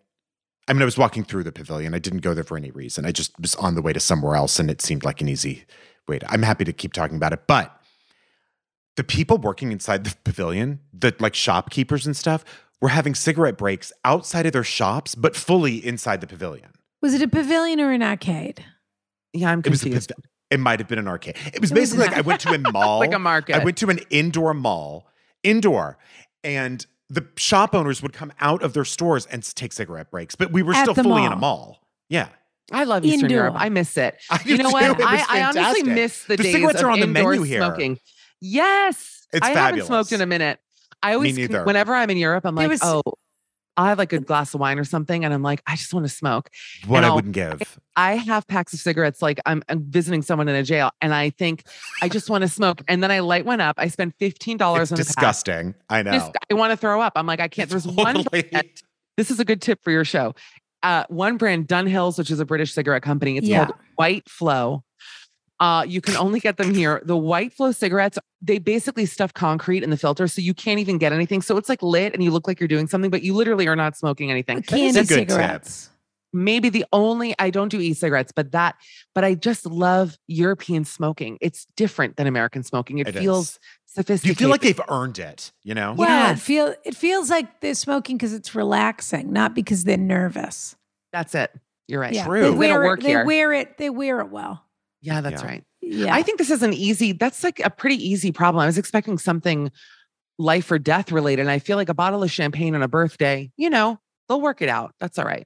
[0.67, 1.93] I mean, I was walking through the pavilion.
[1.93, 3.05] I didn't go there for any reason.
[3.05, 5.65] I just was on the way to somewhere else and it seemed like an easy
[6.07, 6.31] way to.
[6.31, 7.41] I'm happy to keep talking about it.
[7.47, 7.75] But
[8.95, 12.45] the people working inside the pavilion, the like shopkeepers and stuff,
[12.81, 16.69] were having cigarette breaks outside of their shops, but fully inside the pavilion.
[17.01, 18.63] Was it a pavilion or an arcade?
[19.33, 20.09] yeah, I'm It was a confused.
[20.15, 21.35] pav- it might have been an arcade.
[21.53, 22.99] It was It basically an like I went to a mall.
[22.99, 23.55] like a market.
[23.55, 25.07] I went to an indoor mall,
[25.43, 25.97] indoor,
[26.43, 30.51] and the shop owners would come out of their stores and take cigarette breaks, but
[30.51, 31.57] we were At still the fully in a mall.
[31.57, 31.87] mall.
[32.09, 32.29] Yeah.
[32.71, 33.37] I love Eastern Indoor.
[33.37, 33.55] Europe.
[33.57, 34.17] I miss it.
[34.31, 34.73] I You know too.
[34.73, 35.01] what?
[35.03, 37.59] I, I honestly miss the, The days cigarettes of are on the indoor menu here.
[37.59, 37.99] smoking.
[38.41, 40.59] Yes, It's I haven't smoked in a minute.
[41.01, 41.63] I always, neither.
[41.65, 43.01] whenever I'm in Europe, I'm like, was- oh,
[43.75, 46.05] I have like a glass of wine or something, and I'm like, I just want
[46.05, 46.49] to smoke.
[46.85, 47.79] What And I I'll- wouldn't give.
[47.95, 49.21] I have packs of cigarettes.
[49.21, 51.63] Like I'm, I'm visiting someone in a jail, and I think
[52.01, 52.81] I just want to smoke.
[52.87, 53.75] And then I light one up.
[53.77, 55.07] I spend fifteen dollars It's on a pack.
[55.07, 55.75] disgusting.
[55.89, 56.11] I know.
[56.13, 57.13] Just- I want to throw up.
[57.15, 57.69] I'm like, I can't.
[57.69, 58.23] There's one.
[58.23, 58.51] Brand-
[59.17, 60.33] This is a good tip for your show.
[60.81, 63.37] Uh, one brand, Dunhills, which is a British cigarette company.
[63.37, 63.65] It's Yeah.
[63.65, 64.83] called White Flow.
[65.59, 67.01] Uh, you can only get them here.
[67.05, 70.97] The White Flow cigarettes, they basically stuff concrete in the filter, so you can't even
[70.97, 71.41] get anything.
[71.41, 73.75] So it's like lit, and you look like you're doing something, but you literally are
[73.75, 74.61] not smoking anything.
[74.63, 75.07] Candy a tip.
[75.29, 75.89] cigarettes.
[76.35, 78.75] Maybe the only I don't do e-cigarettes, but that,
[79.13, 81.37] but I just love European smoking.
[81.41, 82.97] It's different than American smoking.
[82.97, 83.59] It, It feels is.
[83.85, 84.41] sophisticated.
[84.41, 85.93] You feel like they've earned it, you know?
[85.93, 86.39] Well, Yes.
[86.39, 90.75] it feel it feels like they're smoking because it's relaxing, not because they're nervous.
[91.11, 91.51] That's it.
[91.87, 92.13] You're right.
[92.13, 92.41] Yeah, True.
[92.41, 93.03] they wear don't work it.
[93.03, 93.77] They wear it.
[93.77, 94.63] They wear it well.
[95.03, 95.47] Yeah, that's Yeah.
[95.47, 95.63] right.
[95.81, 98.63] Yeah, I think this is an easy, that's like a pretty easy problem.
[98.63, 99.69] I was expecting something
[100.39, 101.41] life or death related.
[101.41, 104.61] And I feel like a bottle of champagne on a birthday, you know, they'll work
[104.61, 104.95] it out.
[104.99, 105.45] That's all right.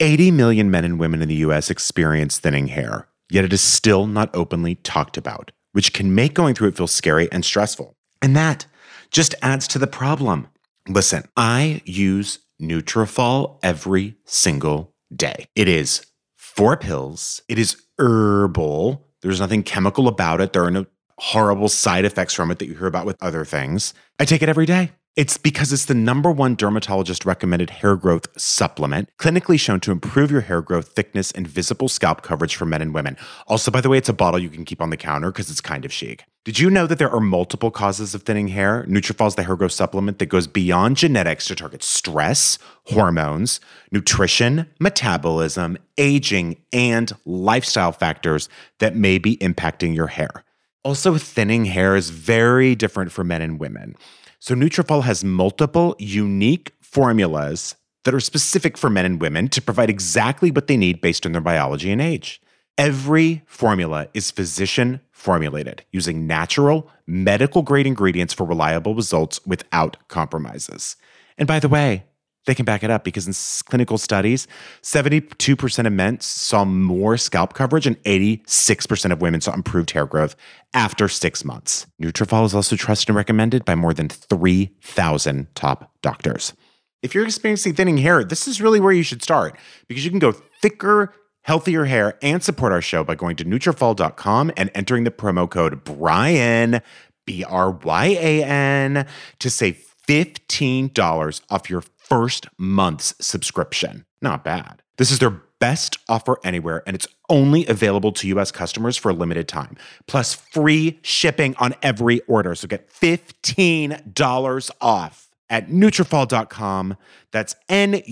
[0.00, 4.06] 80 million men and women in the US experience thinning hair, yet it is still
[4.06, 7.96] not openly talked about, which can make going through it feel scary and stressful.
[8.22, 8.66] And that
[9.10, 10.48] just adds to the problem.
[10.88, 15.46] Listen, I use Nutrafol every single day.
[15.54, 16.04] It is
[16.36, 19.04] four pills, it is herbal.
[19.22, 20.52] There's nothing chemical about it.
[20.52, 20.86] There are no
[21.18, 23.94] horrible side effects from it that you hear about with other things.
[24.20, 24.92] I take it every day.
[25.16, 30.30] It's because it's the number one dermatologist recommended hair growth supplement, clinically shown to improve
[30.30, 33.16] your hair growth, thickness, and visible scalp coverage for men and women.
[33.46, 35.62] Also, by the way, it's a bottle you can keep on the counter because it's
[35.62, 36.26] kind of chic.
[36.44, 38.84] Did you know that there are multiple causes of thinning hair?
[38.86, 43.58] Nutrafol is the hair growth supplement that goes beyond genetics to target stress, hormones,
[43.90, 48.50] nutrition, metabolism, aging, and lifestyle factors
[48.80, 50.44] that may be impacting your hair.
[50.84, 53.96] Also, thinning hair is very different for men and women.
[54.38, 59.90] So, Nutrafol has multiple unique formulas that are specific for men and women to provide
[59.90, 62.40] exactly what they need based on their biology and age.
[62.78, 70.96] Every formula is physician formulated using natural, medical grade ingredients for reliable results without compromises.
[71.38, 72.04] And by the way,
[72.46, 73.34] they can back it up because in
[73.68, 74.46] clinical studies,
[74.82, 80.36] 72% of men saw more scalp coverage and 86% of women saw improved hair growth
[80.72, 81.86] after six months.
[82.00, 86.54] Nutrafol is also trusted and recommended by more than 3,000 top doctors.
[87.02, 90.18] If you're experiencing thinning hair, this is really where you should start because you can
[90.18, 90.32] go
[90.62, 95.48] thicker, healthier hair and support our show by going to Nutrafol.com and entering the promo
[95.48, 96.80] code Bryan,
[97.26, 99.06] B R Y A N,
[99.38, 104.04] to save $15 off your first month's subscription.
[104.22, 104.82] Not bad.
[104.98, 109.14] This is their best offer anywhere, and it's only available to US customers for a
[109.14, 109.76] limited time.
[110.06, 112.54] Plus free shipping on every order.
[112.54, 116.96] So get $15 off at Nutrafol.com.
[117.32, 118.10] That's N-U-T-R-A-F-O-L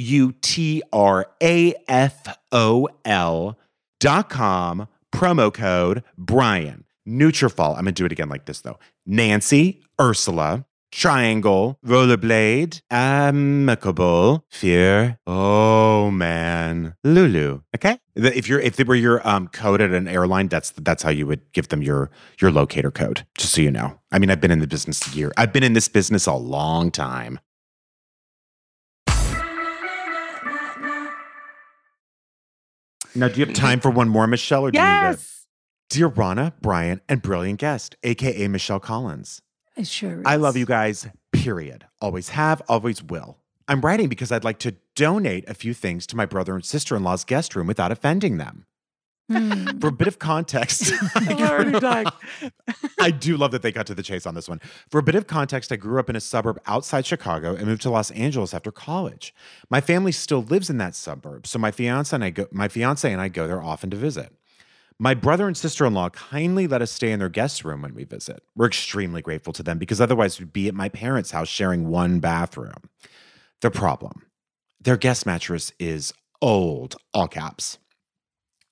[4.01, 4.89] dot com.
[5.13, 6.85] Promo code Bryan.
[7.07, 7.71] Nutrafol.
[7.71, 8.79] I'm gonna do it again like this though.
[9.07, 10.65] Nancy, Ursula,
[10.95, 15.19] Triangle, Rollerblade, Amicable, Fear.
[15.27, 17.63] Oh man, Lulu.
[17.75, 17.99] Okay.
[18.15, 21.27] If you're if they were your um, code at an airline, that's that's how you
[21.27, 23.27] would give them your your locator code.
[23.37, 23.99] Just so you know.
[24.13, 25.33] I mean, I've been in the business a year.
[25.37, 27.41] I've been in this business a long time.
[33.17, 34.91] Now, do you have time for one more, Michelle, or do you need?
[34.91, 35.47] Yes.
[35.91, 39.43] Dear Ronna, Bryan, and brilliant guest, aka Michelle Collins.
[39.77, 40.21] It sure.
[40.21, 40.23] is.
[40.27, 41.87] I love you guys, period.
[42.01, 43.39] Always have, always will.
[43.67, 46.97] I'm writing because I'd like to donate a few things to my brother and sister
[46.97, 48.67] in law's guest room without offending them.
[49.31, 49.79] Hmm.
[49.79, 52.07] For a bit of context, dying.
[53.01, 54.61] I do love that they got to the chase on this one.
[54.91, 57.81] For a bit of context, I grew up in a suburb outside Chicago and moved
[57.83, 59.35] to Los Angeles after college.
[59.71, 63.11] My family still lives in that suburb, so my fiance and I go my fiance
[63.11, 64.31] and I go there often to visit.
[65.01, 68.43] My brother and sister-in-law kindly let us stay in their guest room when we visit.
[68.55, 72.21] We're extremely grateful to them because otherwise we'd be at my parents' house sharing one
[72.21, 72.91] bathroom.
[73.61, 74.23] The problem,
[74.81, 77.79] their guest mattress is old, all caps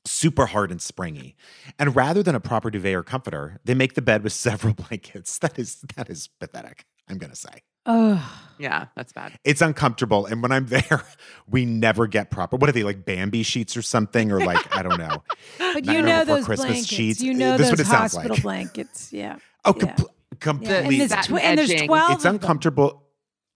[0.04, 1.36] super hard and springy.
[1.78, 5.38] And rather than a proper duvet or comforter, they make the bed with several blankets.
[5.38, 6.84] That is that is pathetic.
[7.08, 9.32] I'm gonna say Oh, Yeah, that's bad.
[9.44, 10.26] it's uncomfortable.
[10.26, 11.04] And when I'm there,
[11.48, 12.56] we never get proper.
[12.56, 15.22] What are they like, Bambi sheets or something, or like I don't know.
[15.58, 16.86] but you know those Christmas blankets.
[16.88, 17.20] sheets.
[17.20, 18.42] You know This is what those it hospital like.
[18.42, 19.12] blankets.
[19.12, 19.36] Yeah.
[19.64, 19.94] Oh, Yeah.
[19.94, 20.06] compl-
[20.40, 21.00] completely.
[21.00, 23.04] And there's, tw- and there's 12 it's uncomfortable.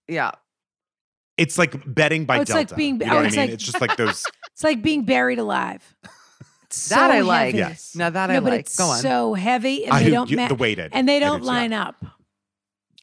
[0.07, 0.31] Yeah.
[1.37, 2.75] It's like bedding by Oh, it's like Delta.
[2.77, 3.45] being- you oh, know oh, what I it's mean?
[3.45, 4.25] like- it's just like those.
[4.53, 5.83] It's like being buried alive.
[6.63, 7.55] It's That so I like.
[7.55, 7.93] Yes.
[7.95, 8.59] Now that no, I but like.
[8.61, 8.99] it's Go on.
[9.01, 10.91] so heavy and I they do- don't you- ma- the weighted.
[10.93, 11.47] and they don't do too.
[11.47, 11.95] line up.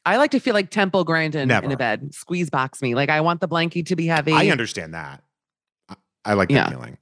[0.05, 2.13] I like to feel like Temple Grandin in a bed.
[2.13, 2.93] Squeeze box me.
[2.95, 4.33] Like I want the blankie to be heavy.
[4.33, 5.23] I understand that.
[5.89, 6.69] I, I like that Yeah.
[6.69, 6.97] feeling.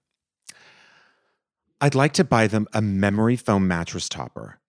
[1.82, 4.60] I'd like to buy them a memory foam mattress topper,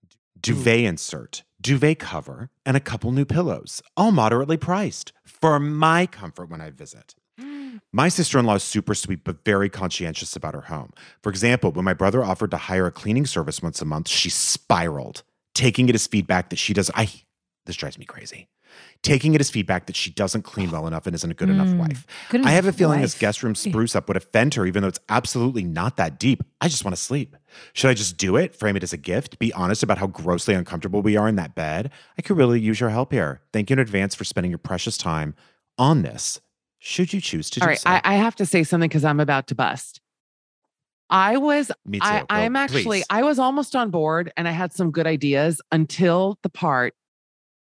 [0.41, 6.51] duvet insert, duvet cover, and a couple new pillows, all moderately priced for my comfort
[6.51, 7.15] when I visit.
[7.93, 10.93] My sister in law is super sweet, but very conscientious about her home.
[11.23, 14.31] For example, when my brother offered to hire a cleaning service once a month, she
[14.31, 15.25] spiraled,
[15.55, 16.89] taking it as feedback that she does.
[16.95, 17.11] I,
[17.67, 18.49] this drives me crazy.
[19.03, 21.69] Taking it as feedback that she doesn't clean well enough and isn't a good enough
[21.69, 21.79] Mm.
[21.79, 22.07] wife.
[22.31, 24.83] Good I have a enough feeling this guest room spruce up would offend her, even
[24.83, 26.43] though it's absolutely not that deep.
[26.61, 27.37] I just want to sleep.
[27.73, 30.55] Should I just do it, frame it as a gift, be honest about how grossly
[30.55, 31.91] uncomfortable we are in that bed?
[32.19, 33.43] I could really use your help here.
[33.53, 35.35] Thank you in advance for spending your precious time
[35.79, 36.41] on this.
[36.81, 37.79] Should you choose to All do right.
[37.79, 37.89] so?
[37.91, 40.01] I, I have to say something because I'm about to bust.
[41.11, 41.71] I was.
[42.01, 43.07] I, I'm actually, please.
[43.11, 46.95] I was almost on board and I had some good ideas until the part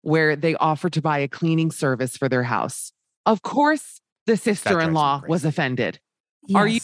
[0.03, 2.93] where they offered to buy a cleaning service for their house.
[3.27, 5.49] Of course, the sister in law was crazy.
[5.49, 6.01] offended.
[6.55, 6.81] Are you-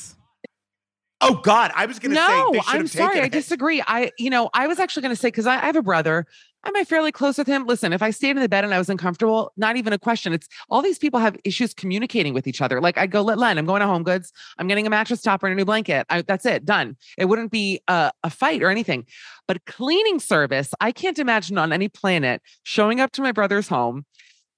[1.21, 3.15] oh God, I was going to say No, I'm sorry.
[3.15, 3.33] taken I it.
[3.33, 3.83] disagree.
[3.87, 6.27] I, you know, I was actually going to say, because I, I have a brother.
[6.67, 7.67] Am I fairly close with him?
[7.67, 10.33] Listen, if I stayed in the bed and I was uncomfortable, not even a question.
[10.33, 12.81] It's all these people have issues communicating with each other.
[12.81, 14.33] Like I go, let Len, I'm going to Home Goods.
[14.59, 16.07] I'm getting a mattress topper and a new blanket.
[16.09, 16.97] I, that's it, done.
[17.19, 19.07] It wouldn't be a, a fight or anything.
[19.47, 24.07] But cleaning service, I can't imagine on any planet showing up to my brother's home,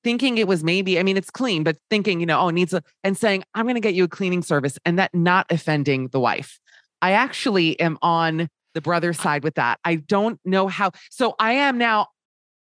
[0.04, 2.72] thinking it was maybe, I mean, it's clean, but thinking, you know, oh, it needs
[2.72, 6.09] a, and saying, I'm going to get you a cleaning service and that not offending
[6.09, 6.61] the wife.
[7.02, 9.81] I actually am on the brother's side with that.
[9.85, 10.93] I don't know how.
[11.11, 12.09] So I am now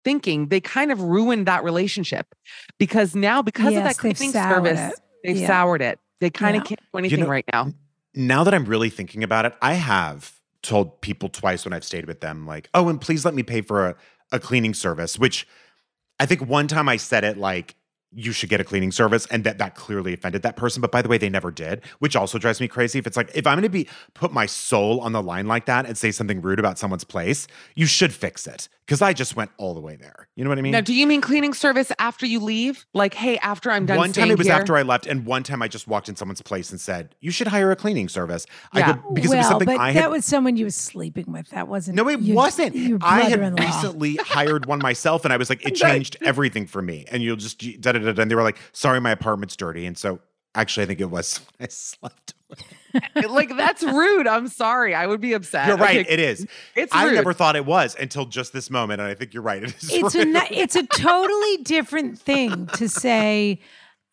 [0.06, 2.26] thinking they kind of ruined that relationship
[2.80, 5.00] because now, because Yes, of that cleaning service, it.
[5.24, 5.48] they've Yeah.
[5.48, 6.00] soured it.
[6.22, 6.62] They kind Yeah.
[6.62, 7.74] of can't do anything know, right now.
[8.16, 10.32] now that I'm really thinking about it, I have
[10.62, 13.60] told people twice when I've stayed with them, like, oh, and please let me pay
[13.62, 13.96] for a,
[14.32, 15.46] a cleaning service, which
[16.18, 17.76] I think one time I said it like,
[18.12, 21.02] you should get a cleaning service and that that clearly offended that person but by
[21.02, 23.54] the way they never did which also drives me crazy if it's like if i'm
[23.56, 26.58] going to be put my soul on the line like that and say something rude
[26.60, 27.46] about someone's place
[27.76, 30.58] you should fix it because i just went all the way there you know what
[30.58, 32.86] i mean Now, do you mean cleaning service after you leave?
[32.94, 34.56] Like, hey, after I'm done one time it was here?
[34.56, 37.30] after I left, and one time I just walked in someone's place and said, "You
[37.32, 38.94] should hire a cleaning service." I Yeah.
[38.94, 40.08] could because well, it was something but I that had.
[40.12, 41.50] was someone you was sleeping with.
[41.50, 41.98] That wasn't.
[41.98, 42.76] no, it your- wasn't.
[42.76, 46.82] Your I had recently hired one myself, and I was like, it changed everything for
[46.82, 47.06] me.
[47.12, 48.12] And you'll just da da da.
[48.14, 50.20] da, And they were like, "Sorry, my apartment's dirty," and so
[50.56, 52.34] actually, I think it was I slept.
[53.30, 54.26] like, that's rude.
[54.26, 54.96] I'm sorry.
[54.96, 55.68] I would be upset.
[55.68, 56.00] You're right.
[56.00, 56.48] Okay, It is.
[56.76, 57.14] it's I rude.
[57.14, 59.62] never thought it was until just this moment, and I think you're right.
[59.64, 59.90] It is.
[59.94, 60.28] it's a rude.
[60.34, 63.60] ni- it's a totally different thing to say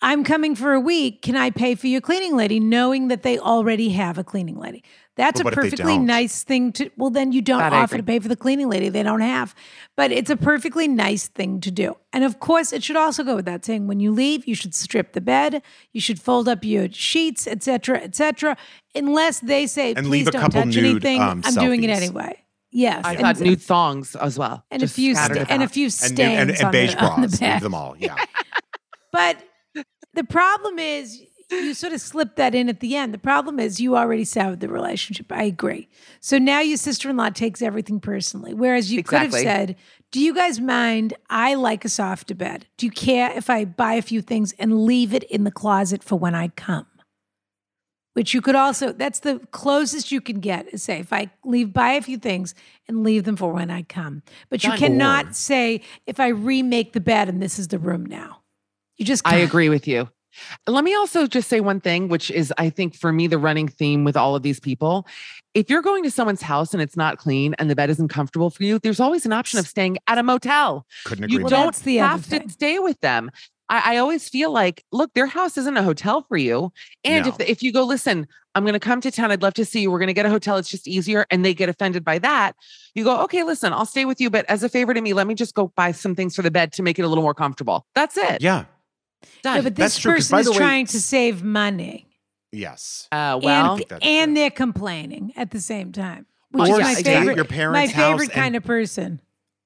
[0.03, 3.39] i'm coming for a week can i pay for your cleaning lady knowing that they
[3.39, 4.85] already have a cleaning lady
[5.17, 7.73] that's But a what if they perfectly nice thing to well then you don't That
[7.73, 9.55] offer to pay for the cleaning lady they don't have
[9.97, 13.35] but it's a perfectly nice thing to do and of course it should also go
[13.35, 15.63] without saying when you leave you should strip the bed
[15.93, 18.57] you should fold up your sheets etc etc
[18.95, 21.83] unless they say And please leave a don't couple touch nude, anything um, i'm doing
[21.83, 24.65] it anyway yes I and- thought nude thongs as well.
[24.71, 25.73] and a few scattered sta- and a about.
[25.75, 27.53] few and, stains and, and, on, beige the, on the bed.
[27.55, 27.97] Leave them all.
[27.99, 28.17] Yeah.
[29.13, 29.39] But
[30.13, 33.15] the problem is you sort of slip that in at the end.
[33.15, 35.31] The problem is you already soured the relationship.
[35.31, 35.89] I agree.
[36.21, 38.53] So now your sister-in-law takes everything personally.
[38.55, 39.77] Whereas you could have said,
[40.11, 41.15] Do you guys mind?
[41.31, 42.67] I like a softer bed.
[42.77, 46.03] Do you care if I buy a few things and leave it in the closet
[46.03, 46.87] for when I come?
[48.15, 51.75] Which you could also, that's the closest you can get is say, if I leave,
[51.75, 52.55] buy a few things
[52.89, 54.23] and leave them for when I come.
[54.49, 54.79] But you Done.
[54.79, 58.41] cannot Or- say, if I remake the bed and this is the room now.
[58.97, 59.45] You just I can't.
[59.45, 60.09] agree with you.
[60.67, 63.69] Let me also just say one thing, which is, I think, for me, the running
[63.69, 65.07] theme with all of these people.
[65.55, 68.51] If you're going to someone's house and it's not clean and the bed isn't comfortable
[68.51, 70.87] for you, there's always an option of staying at a motel.
[71.05, 71.51] Couldn't agree You more.
[71.51, 73.31] Well, don't that's the have to stay with them.
[73.69, 76.73] I, I always feel like, look, their house isn't a hotel for you.
[77.05, 79.31] And if if you go, listen, I'm going to come to town.
[79.33, 79.91] I'd love to see you.
[79.91, 80.57] We're going to get a hotel.
[80.57, 81.27] It's just easier.
[81.31, 82.55] And they get offended by that.
[82.95, 85.27] You go, okay, listen, I'll stay with you, but as a favor to me, let
[85.27, 87.35] me just go buy some things for the bed to make it a little more
[87.35, 87.87] comfortable.
[87.95, 88.41] That's it.
[88.41, 88.65] Yeah.
[89.43, 89.57] Done.
[89.57, 92.07] Yeah, but That's this true, 'cause person by is the way, tthink to save money.
[92.53, 93.09] Yes.
[93.13, 96.27] uh, well, and, that's and they're complaining at the same time.
[96.53, 98.65] Which Or is my stay at favorite, your my parents' house favorite and- kind of
[98.65, 99.21] person.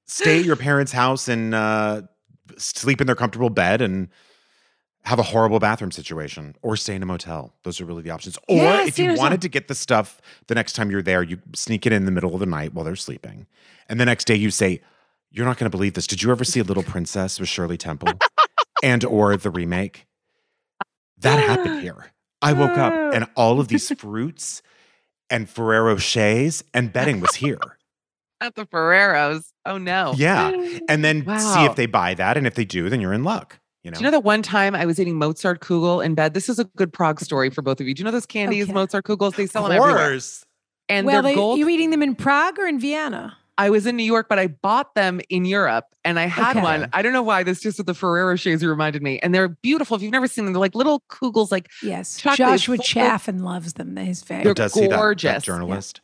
[0.07, 2.01] Stay at your parents' house and uh,
[2.57, 4.09] sleep in their comfortable bed and
[5.03, 7.53] have a horrible bathroom situation or stay in a motel.
[7.63, 8.37] Those are really the options.
[8.49, 9.41] Or Yeah, if stay in you a wanted motel.
[9.43, 12.33] to get the stuff the next time you're there, you sneak it in the middle
[12.33, 13.47] of the night while they're sleeping.
[13.87, 14.81] And the next day you say,
[15.31, 16.07] You're not going to believe this.
[16.07, 18.11] Did you ever see a Little Princess with Shirley Temple
[18.83, 20.05] and or the remake?
[21.19, 22.11] That happened here.
[22.41, 24.61] I woke up and all of these fruits
[25.29, 27.59] and Ferrero Rochers and betting was here.
[28.39, 29.51] At the Ferreros.
[29.65, 30.13] Oh no.
[30.17, 30.49] Yeah.
[30.89, 32.37] And then see if they buy that.
[32.37, 33.59] And if they do, then you're in luck.
[33.83, 33.95] You know?
[33.95, 36.33] Do you know that one time I was eating Mozart Kugel in bed?
[36.33, 37.93] This is a good Prague story for both of you.
[37.95, 38.73] Do you know those candies, Okay.
[38.73, 39.35] Mozart Kugels?
[39.35, 40.09] They sell of them everywhere.
[40.09, 40.43] course.
[40.89, 41.57] And well, they're they, gold.
[41.59, 43.37] you eating them in Prague or in Vienna?
[43.61, 46.61] I was in New York, but I bought them in Europe and I had Okay.
[46.63, 46.89] one.
[46.93, 49.19] I don't know why this just with the Ferrero Rochers reminded me.
[49.19, 49.95] And they're beautiful.
[49.95, 52.17] If you've never seen them, they're like little kugels, like Yes.
[52.17, 53.93] Joshua Chaffin loves them.
[53.93, 54.45] They're his favorite.
[54.45, 55.43] They're does see that- that, gorgeous.
[55.43, 56.01] journalist?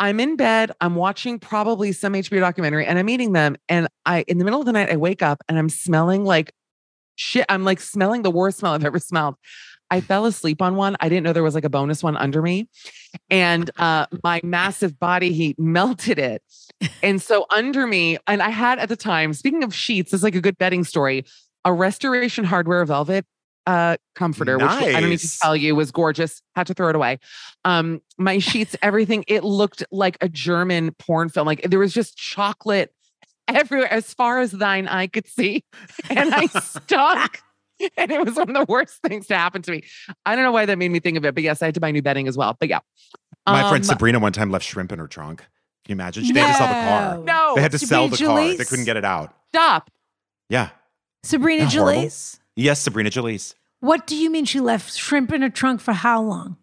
[0.00, 3.56] I'm in bed, I'm watching probably some HBO documentary and I'm eating them.
[3.68, 6.52] And I in the middle of the night, I wake up and I'm smelling like
[7.16, 7.44] shit.
[7.48, 9.36] I'm like smelling the worst smell I've ever smelled.
[9.90, 10.96] I fell asleep on one.
[11.00, 12.68] I didn't know there was like a bonus one under me.
[13.30, 16.42] And uh, my massive body heat melted it.
[17.02, 20.34] And so under me, and I had at the time, speaking of sheets, is like
[20.34, 21.24] a good bedding story,
[21.64, 23.26] a restoration hardware velvet
[23.66, 26.42] uh comforter, which I don't need to tell you was gorgeous.
[26.54, 27.18] Had to throw it away.
[27.64, 31.46] Um, my sheets, everything, it looked like a German porn film.
[31.46, 32.92] Like there was just chocolate
[33.48, 35.64] everywhere as far as thine eye could see.
[36.10, 37.40] And I stunk.
[37.96, 39.82] And it was one of the worst things to happen to me.
[40.24, 41.80] I don't know why that made me think of it, but yes, I had to
[41.80, 42.56] buy new bedding as well.
[42.58, 42.78] But yeah.
[43.46, 45.40] My friend Um, Sabrina one time left shrimp in her trunk.
[45.40, 45.46] Can
[45.88, 46.32] you imagine?
[46.32, 47.18] They had to sell the car.
[47.24, 48.56] No, They had to sell the Sabrina car.
[48.56, 49.34] They couldn't get it out.
[49.48, 49.90] stop.
[50.48, 50.70] Yeah.
[51.24, 52.02] Sabrina Isn't horrible?
[52.02, 52.38] Jalees.
[52.56, 53.54] Yes, Sabrina Jalees.
[53.80, 56.56] What do you mean she left shrimp in her trunk for how long?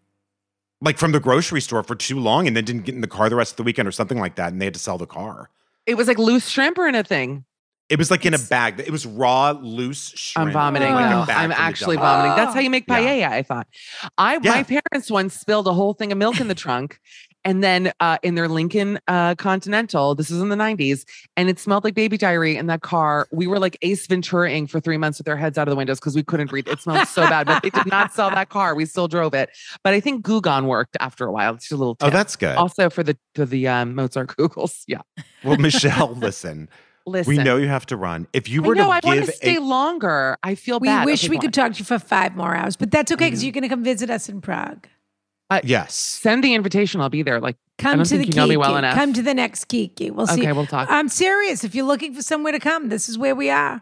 [0.82, 3.30] Like from the grocery store for too long and then didn't get in the car
[3.30, 4.52] the rest of the weekend or something like that.
[4.52, 5.50] And they had to sell the car.
[5.86, 7.46] It was like loose shrimp or anything.
[7.92, 8.80] It was like in a bag.
[8.80, 10.48] It was raw, loose shrimp.
[10.48, 11.26] I'm vomiting like now.
[11.28, 12.36] I'm actually vomiting.
[12.38, 13.00] That's how you make Yeah.
[13.00, 13.68] paella, I thought.
[14.18, 14.52] I Yeah.
[14.52, 17.00] my parents once spilled a whole thing of milk in the trunk.
[17.44, 21.58] And then uh, in their Lincoln uh, Continental, this is in the 90s, and it
[21.60, 23.28] smelled like baby diarrhea in that car.
[23.32, 26.00] We were like Ace Venturaing for three months with our heads out of the windows
[26.00, 26.68] because we couldn't breathe.
[26.68, 28.76] It smelled so bad, but they did not sell that car.
[28.76, 29.50] We still drove it.
[29.84, 31.56] But I think Goo Gone worked after a while.
[31.56, 32.56] It's just a little Oh, that's good.
[32.58, 34.84] also for the for the um, Mozart Kugels.
[34.88, 35.02] Yeah.
[35.44, 36.70] Well, Michelle, listen,
[37.12, 37.36] Listen.
[37.36, 38.28] we know you have to run.
[38.34, 40.38] If you I were know, to I want to stay a, longer.
[40.44, 41.06] I feel We bad.
[41.06, 41.52] wish Okay, we could on.
[41.70, 43.44] talk to you for five more hours, but that's okay because Mhm.
[43.44, 44.88] you're going to come visit us in Prague.
[45.64, 47.02] yes, send the invitation.
[47.02, 47.40] I'll be there.
[47.42, 48.38] Like, Come don't to the think Kiki.
[48.38, 48.96] you know me well enough.
[48.96, 50.10] Come to the next Kiki.
[50.12, 50.42] We'll see.
[50.42, 50.88] okay, we'll talk.
[50.90, 51.64] I'm serious.
[51.64, 53.82] If you're looking for somewhere to come, this is where we are.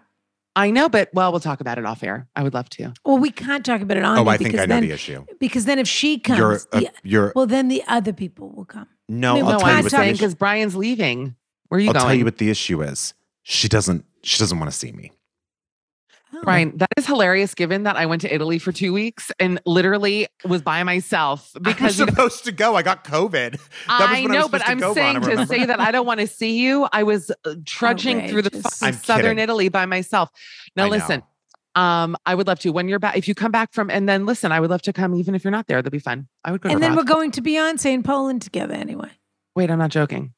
[0.56, 2.28] I know, but well, we'll talk about it off air.
[2.36, 2.94] I would love to.
[3.06, 5.24] Well, we can't talk about it on oh, I think I know then, the issue.
[5.40, 7.34] because then if she comes, You're, a, the- you're.
[7.36, 8.88] well, then the other people will come.
[9.08, 10.34] no, no, I'll no, tell I'm what saying because.
[10.36, 11.36] Bryan's leaving.
[11.68, 11.98] Where are you going?
[11.98, 13.14] I'll tell you what the issue is.
[13.52, 14.06] She doesn't.
[14.22, 15.12] She doesn't want to see me.
[16.32, 16.44] Oh.
[16.44, 20.28] Bryan, that is hilarious given that I went to Italy for two weeks and literally
[20.46, 22.76] was by myself Because because I'm you know, supposed to go.
[22.76, 23.52] I got COVID.
[23.54, 25.66] That was I when know, was but supposed to I'm go, saying Ronna, to say
[25.66, 28.78] that I don't want to see you, I was uh, trudging through the Outrageous.
[28.80, 29.40] fucking southern kidding.
[29.40, 30.30] Italy by myself.
[30.76, 30.92] Now, I know.
[30.92, 31.24] listen,
[31.74, 33.18] um, I would love to when you're back.
[33.18, 35.44] If you come back from, and then listen, I would love to come even if
[35.44, 35.78] you're not there.
[35.78, 36.28] That'd be fun.
[36.46, 36.70] I would go.
[36.70, 39.10] And to then we're going to Beyonce in Poland together anyway.
[39.56, 40.36] Wait, I'm not joking.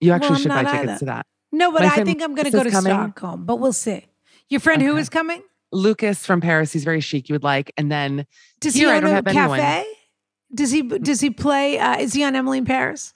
[0.00, 0.98] You actually Well, should buy tickets either.
[1.00, 1.26] to that.
[1.54, 2.92] No, but My I friend think I'm going to go is to coming.
[2.92, 4.06] Stockholm, but we'll see.
[4.48, 5.00] Your friend who Okay.
[5.00, 5.42] is coming?
[5.72, 6.72] Lucas from Paris.
[6.72, 7.28] He's very chic.
[7.28, 8.26] You would like, and then
[8.60, 9.58] Does Here, he I own a have anyone.
[9.58, 9.86] cafe?
[10.54, 11.78] Does he does he play?
[11.78, 13.12] Uh, is he on Emily in Paris?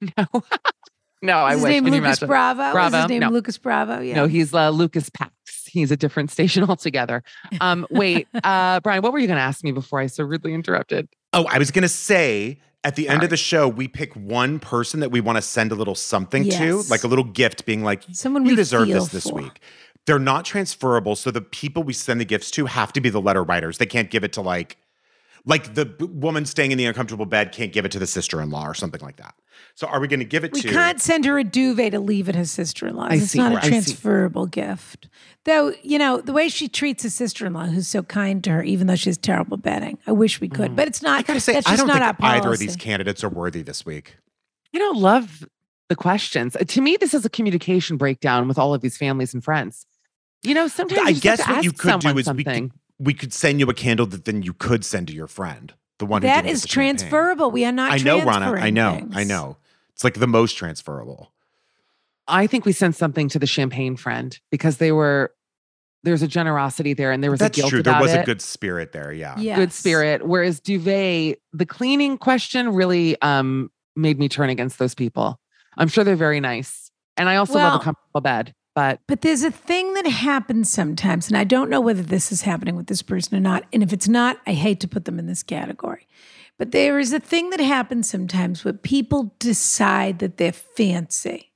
[0.00, 0.26] no,
[1.22, 1.70] no, I is his wish.
[1.70, 2.28] name Can Lucas imagine?
[2.28, 2.78] Bravo?
[2.86, 3.28] Is his name No.
[3.30, 4.00] Lucas Bravo?
[4.00, 4.14] Yeah.
[4.16, 5.32] No, he's uh, Lucas Pax.
[5.66, 7.22] He's a different station altogether.
[7.60, 10.54] Um, wait, uh, Bryan, what were you going to ask me before I so rudely
[10.54, 11.08] interrupted?
[11.32, 15.00] Oh, I was gonna say at the end of the show, we pick one person
[15.00, 18.04] that we want to send a little something to, like a little gift, being like,
[18.12, 19.60] Someone you we deserve this this week.
[20.06, 23.20] They're not transferable, so the people we send the gifts to have to be the
[23.20, 23.78] letter writers.
[23.78, 24.76] They can't give it to like,
[25.46, 28.66] like the b- woman staying in the uncomfortable bed can't give it to the sister-in-law
[28.66, 29.34] or something like that.
[29.74, 30.68] So are we going to give it We to?
[30.68, 33.08] can't send her a duvet to leave at her sister-in-law.
[33.12, 33.64] It's see, not a right.
[33.64, 33.70] I see.
[33.70, 35.08] transferable gift.
[35.44, 38.86] Though, you know, the way she treats her sister-in-law, who's so kind to her, even
[38.86, 39.98] though she's terrible bedding.
[40.06, 41.20] I wish we could, but it's not.
[41.20, 43.62] I gotta say, that's I just don't not think either of these candidates are worthy
[43.62, 44.16] this week.
[44.74, 45.46] I don't love
[45.88, 46.56] the questions.
[46.56, 49.86] Uh, To me, this is a communication breakdown with all of these families and friends.
[50.42, 52.14] You know, sometimes I you just have guess to what you could do someone is
[52.16, 52.68] we something.
[52.70, 55.74] could, we could send you a candle that then you could send to your friend,
[55.98, 56.96] the one who That didn't get champagne.
[56.96, 57.50] transferable.
[57.50, 57.92] We are not.
[57.92, 58.60] I know, Ronna.
[58.60, 58.96] I know.
[58.96, 59.12] things.
[59.16, 59.56] I know.
[59.92, 61.32] It's like the most transferable.
[62.28, 65.32] I think we sent something to the champagne friend because they were
[66.02, 67.82] there's a generosity there and there was That's a guilt true.
[67.82, 68.20] There was it.
[68.20, 69.12] a good spirit there.
[69.12, 69.36] Yeah.
[69.56, 70.26] good spirit.
[70.26, 75.40] Whereas duvet, the cleaning question really um made me turn against those people.
[75.76, 76.90] I'm sure they're very nice.
[77.16, 78.54] And I also love Well- a comfortable bed.
[78.76, 82.42] But But there's a thing that happens sometimes, and I don't know whether this is
[82.42, 83.64] happening with this person or not.
[83.72, 86.06] And if it's not, I hate to put them in this category.
[86.58, 91.52] But there is a thing that happens sometimes where people decide that they're fancy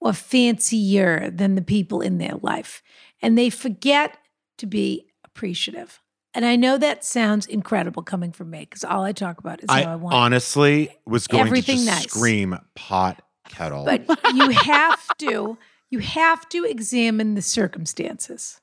[0.00, 2.82] or fancier than the people in their life.
[3.22, 4.18] And they forget
[4.58, 6.00] to be appreciative.
[6.34, 9.66] And I know that sounds incredible coming from me because all I talk about is
[9.68, 10.14] I, how I want.
[10.14, 12.10] honestly was going Everything to just nice.
[12.10, 13.84] scream pot kettle.
[13.84, 15.58] But you have to,
[15.90, 18.60] you have to examine the circumstances.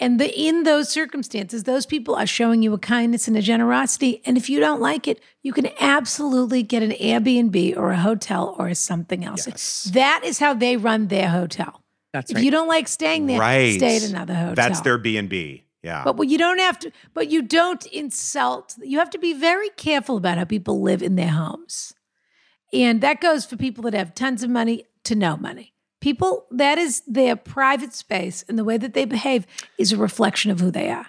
[0.00, 4.22] And the in those circumstances, those people are showing you a kindness and a generosity.
[4.24, 8.56] And if you don't like it, you can absolutely get an Airbnb or a hotel
[8.58, 9.46] or something else.
[9.46, 9.90] Yes.
[9.92, 11.80] That is how they run their hotel.
[12.12, 12.44] That's If right.
[12.44, 13.76] you don't like staying there, right.
[13.76, 14.54] stay at another hotel.
[14.54, 15.64] That's their B and B.
[15.82, 16.02] Yeah.
[16.02, 18.74] But what you don't have to, but you don't insult.
[18.82, 21.92] You have to be very careful about how people live in their homes.
[22.72, 25.73] And that goes for people that have tons of money to no money.
[26.04, 29.46] People, that is their private space, and the way that they behave
[29.78, 31.06] is a reflection of who they are.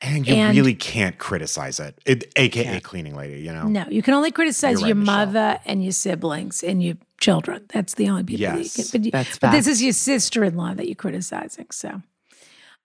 [0.00, 2.00] and you and- really can't criticize it.
[2.06, 2.80] it AKA Yeah.
[2.80, 3.66] cleaning lady, you know?
[3.68, 5.26] No, you can only criticize right, your Michelle.
[5.26, 7.64] mother and your siblings and your children.
[7.74, 8.90] That's the only people Yes, you can.
[8.92, 11.66] But, you- That's but this is your sister in law that you're criticizing.
[11.72, 12.00] So,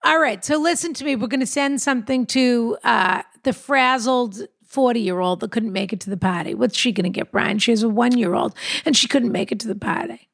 [0.02, 0.44] all right.
[0.44, 1.14] So, listen to me.
[1.16, 5.92] We're going to send something to uh, the frazzled 40 year old that couldn't make
[5.94, 6.52] it to the party.
[6.54, 7.58] What's she going to get, Bryan?
[7.60, 8.54] She has a one year old
[8.84, 10.28] and she couldn't make it to the party.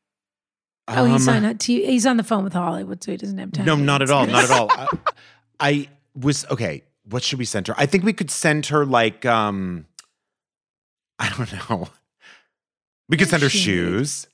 [0.88, 3.52] Oh, he's Um, on, t- he's on the phone with Hollywood, so he doesn't have
[3.52, 3.64] time.
[3.64, 4.26] No, not at all.
[4.26, 4.68] Not at all.
[4.72, 4.88] I,
[5.60, 6.82] I was okay.
[7.04, 7.74] What should we send her?
[7.76, 9.86] I think we could send her like um
[11.18, 11.88] I don't know.
[13.08, 13.62] We could send her Shoes.
[13.62, 14.26] shoes.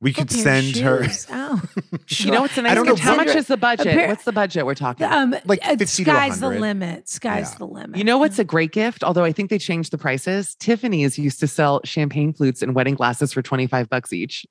[0.00, 1.26] We could pair of send her shoes.
[1.30, 1.60] Oh,
[2.08, 3.04] You know what's a I nice don't know gift?
[3.04, 3.86] How much is the budget?
[3.94, 5.06] pair- What's the budget we're talking?
[5.06, 6.60] um, Like uh, 50 to sky's the 100.
[6.60, 7.08] limit.
[7.08, 7.58] Sky's Yeah.
[7.58, 7.96] the limit.
[7.98, 9.02] You know what's a great gift?
[9.02, 10.54] Although I think they changed the prices.
[10.56, 14.46] Tiffany's used to sell champagne flutes and wedding glasses for 25 bucks each.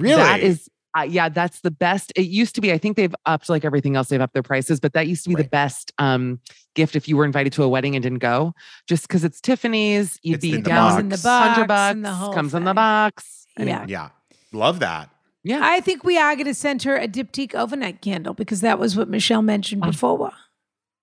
[0.00, 0.22] Really.
[0.22, 2.12] That is, uh, yeah, that's the best.
[2.16, 4.80] It used to be, I think they've upped like everything else, they've upped their prices,
[4.80, 6.40] but that used to be the best um,
[6.74, 8.54] gift if you were invited to a wedding and didn't go,
[8.88, 11.00] just because it's Tiffany's, you'd It's be in down box.
[11.00, 12.74] in the box and bucks, the whole comes in the thing.
[12.76, 13.46] box.
[13.58, 13.62] Yeah.
[13.62, 14.08] Anyway, yeah.
[14.52, 15.10] Love that.
[15.44, 15.60] yeah.
[15.62, 18.96] I think we are going to send her a diptyque overnight candle because that was
[18.96, 20.32] what Michelle mentioned before.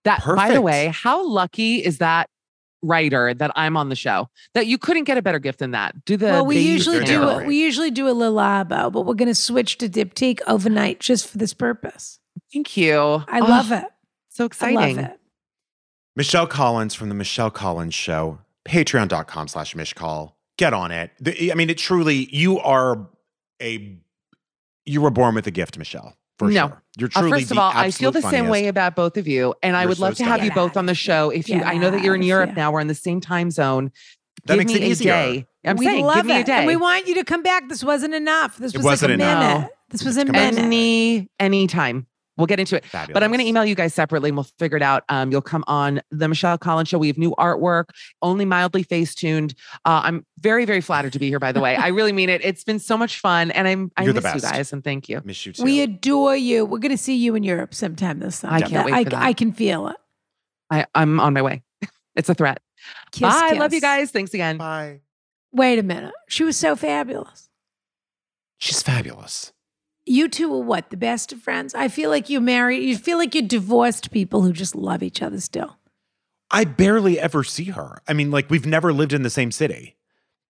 [0.06, 2.30] That, by the way, how lucky is that
[2.84, 6.06] writer that I'm on the show that you couldn't get a better gift than that?
[6.06, 7.42] Do the well, we usually do different.
[7.44, 7.48] it.
[7.48, 11.28] We usually do a Le Labo, but we're going to switch to diptyque overnight just
[11.28, 12.20] for this purpose.
[12.52, 13.24] Thank you.
[13.28, 13.86] I love it.
[14.30, 14.98] So I exciting.
[14.98, 15.20] love it.
[16.16, 20.34] Michelle Collins from the Michelle Collins Show, patreon.com slash michcoll.
[20.58, 21.10] Get on it.
[21.20, 23.08] The- I mean, it truly, you are
[23.62, 23.98] a,
[24.86, 26.16] you were born with a gift, Michelle,
[26.48, 26.68] for No.
[26.68, 26.82] sure.
[26.98, 29.18] You're Uh, truly first of the all, I feel absolute the same way about both
[29.18, 30.46] of you, and I You're would so love to have stunning.
[30.52, 31.30] you both on the show.
[31.32, 32.56] If you, Get I know that you're in Europe here.
[32.56, 33.92] now, we're in the same time zone.
[34.46, 35.12] That give makes me it a easier.
[35.14, 35.48] day.
[35.66, 36.58] I'm we saying, love give me a day.
[36.58, 37.70] And we want you to come back.
[37.70, 38.58] This wasn't enough.
[38.58, 39.54] This It was wasn't like a enough.
[39.58, 39.72] minute.
[39.90, 40.42] This was a Come on.
[40.42, 40.60] minute.
[40.66, 42.08] any anytime.
[42.38, 42.86] We'll get into it.
[42.86, 43.14] Fabulous.
[43.14, 45.04] But I'm going to email you guys separately and we'll figure it out.
[45.10, 46.98] Um, you'll come on the Michelle Collins show.
[46.98, 47.86] We have new artwork,
[48.22, 49.54] only mildly face tuned.
[49.86, 51.76] Uh, I'm very, very flattered to be here, by the way.
[51.76, 52.44] I really mean it.
[52.44, 53.52] It's been so much fun.
[53.52, 54.54] And I'm, I You're the miss you best.
[54.54, 55.22] guys and thank you.
[55.24, 55.64] Miss you too.
[55.64, 56.66] We adore you.
[56.66, 58.56] We're going to see you in Europe sometime this summer.
[58.56, 59.24] I can't wait I, for that.
[59.24, 59.98] I can feel it.
[60.72, 61.64] I, I'm on my way.
[62.16, 62.62] It's a threat.
[63.12, 63.50] Kiss, Bye.
[63.50, 63.60] kiss.
[63.60, 64.12] Love you guys.
[64.12, 64.58] Thanks again.
[64.58, 65.02] Bye.
[65.52, 66.14] Wait a minute.
[66.28, 67.50] She was so fabulous.
[68.58, 69.53] She's fabulous.
[70.06, 70.90] You two were what?
[70.90, 71.74] The best of friends?
[71.74, 75.22] I feel like you married, you feel like you're divorced people who just love each
[75.22, 75.78] other still.
[76.52, 78.02] I barely ever see her.
[78.08, 79.96] I mean, like we've never lived in the same city.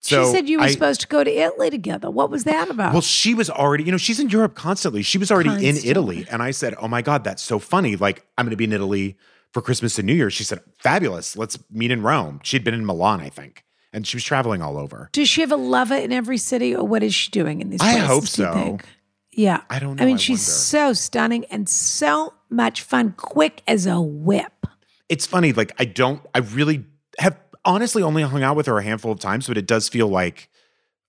[0.02, 2.12] So she said you were I- supposed to go to Italy together.
[2.12, 2.92] What was that about?
[2.92, 5.02] Well, she was already, you know, she's in Europe constantly.
[5.02, 6.26] She was already in Italy.
[6.30, 7.96] And I said, Oh my God, that's so funny.
[7.96, 9.16] Like, I'm going to be in Italy
[9.54, 10.30] for Christmas and New Year.
[10.30, 11.38] She said, Fabulous.
[11.38, 12.42] Let's meet in Rome.
[12.44, 13.64] She'd been in Milan, I think.
[13.94, 15.10] And she was traveling all over.
[15.14, 17.80] Does she have a lover in every city, or what is she doing in these
[17.80, 18.08] I places?
[18.08, 18.88] hope do you so.
[19.36, 19.62] Yeah.
[19.70, 20.04] I don't know.
[20.04, 20.52] I mean, she's wonder.
[20.52, 24.68] so stunning and so much fun, quick as a whip.
[25.10, 25.54] It's funny.
[25.54, 26.86] Like, I don't, I really
[27.20, 30.08] have honestly only hung out with her a handful of times, but it does feel
[30.08, 30.50] like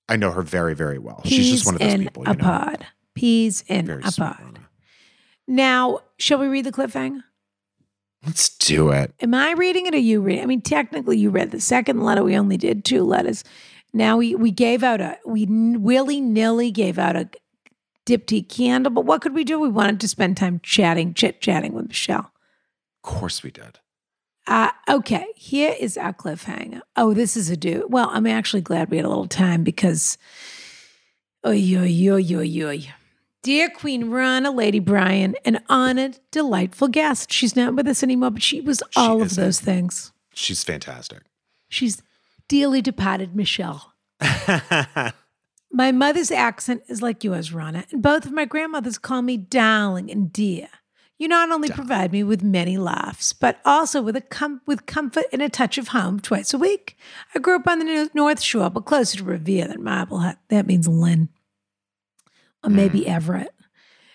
[0.09, 1.21] I know her very, very well.
[1.25, 2.25] Peas she's just one of those in people.
[2.27, 2.45] a You know?
[2.45, 2.87] pod.
[3.15, 4.59] Peas in Very a pod.
[5.47, 7.21] Now, shall we read the cliffhanger?
[8.27, 9.13] Let's do it.
[9.21, 10.41] Am I reading it or you read?
[10.41, 12.25] I mean, technically, you read the second letter.
[12.25, 13.45] We only did two letters.
[13.93, 17.29] Now we we gave out a we willy nilly gave out a
[18.07, 18.93] diptyque candle.
[18.93, 19.59] But what could we do?
[19.59, 22.33] We wanted to spend time chatting, chit chatting with Michelle.
[23.03, 23.79] Of course we did.
[24.47, 26.83] Uh, okay, here is our cliffhanger.
[26.97, 27.87] Oh, this is a do.
[27.89, 30.19] Well, I'm actually glad we had a little time because,
[31.47, 32.95] oy, oy, oy, oy, oy.
[33.43, 37.33] Dear Queen Ronna, Lady Bryan, an honored, delightful guest.
[37.33, 40.13] She's not with us anymore, but she was She all of those things.
[40.35, 41.23] She's fantastic.
[41.69, 42.03] She's
[42.49, 43.93] dearly departed Michelle.
[45.75, 50.09] My mother's accent is like yours, Ronna, and both of my grandmothers call me darling
[50.09, 50.69] and dear.
[51.19, 51.87] You not only Darling.
[51.87, 55.77] provide me with many laughs, but also with a com- with comfort and a touch
[55.77, 56.97] of home twice a week.
[57.35, 60.37] I grew up on the North Shore, but closer to Revere than Marblehead.
[60.49, 61.29] That means Lynn.
[62.63, 62.77] or hmm.
[62.77, 63.53] maybe Everett,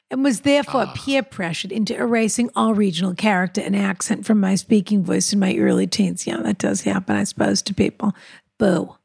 [0.10, 0.94] and was therefore ah.
[0.96, 5.58] peer pressured into erasing all regional character and accent from my speaking voice in my
[5.58, 6.26] early teens.
[6.26, 8.16] Yeah, that does happen, I suppose, to people.
[8.58, 8.96] Boo.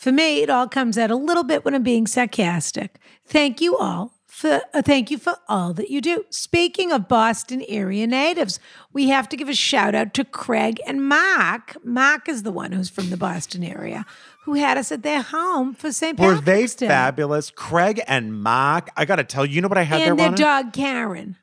[0.00, 2.98] For me, it all comes out a little bit when I'm being sarcastic.
[3.26, 6.24] Thank you all for uh, thank you for all that you do.
[6.30, 8.58] Speaking of Boston area natives,
[8.94, 11.76] we have to give a shout out to Craig and Mark.
[11.84, 14.06] Mark is the one who's from the Boston area
[14.46, 16.18] who had us at their home for St.
[16.18, 16.88] Were Patrick's they Day.
[16.88, 17.50] fabulous?
[17.50, 18.88] Craig and Mark.
[18.96, 21.36] I got to tell you, you know what I had and there, their dog Karen,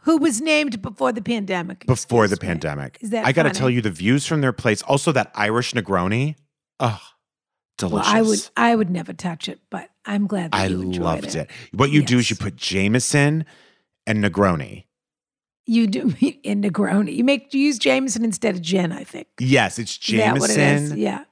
[0.00, 1.86] who was named before the pandemic.
[1.86, 2.46] Before the me.
[2.46, 2.98] pandemic.
[3.00, 5.72] Is that I got to tell you, the views from their place, also that Irish
[5.72, 6.34] Negroni.
[6.78, 7.00] Oh,
[7.82, 8.02] Well.
[8.04, 11.34] I would, I would never touch it, but I'm glad that I you enjoyed loved
[11.34, 11.48] it.
[11.72, 13.44] What you do is you put Jameson
[14.06, 14.84] and Negroni.
[15.66, 16.00] You do
[16.42, 17.14] in Negroni.
[17.14, 18.92] You make you use Jameson instead of gin.
[18.92, 19.28] I think.
[19.38, 20.90] Yes, it's Is that what it is?
[20.90, 21.24] Jameson, Yeah.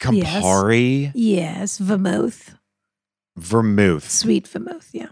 [0.00, 1.78] Campari, Yes.
[1.78, 2.54] Vermouth.
[3.36, 4.90] vermouth, Sweet vermouth.
[4.92, 5.08] Yeah.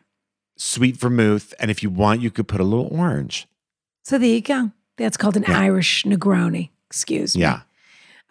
[0.57, 3.47] sweet vermouth, and if you want, you could put a little orange.
[4.05, 4.72] So there you go.
[4.97, 5.59] That's called an Yeah.
[5.61, 6.70] Irish Negroni.
[6.89, 7.43] Excuse me.
[7.43, 7.62] Yeah,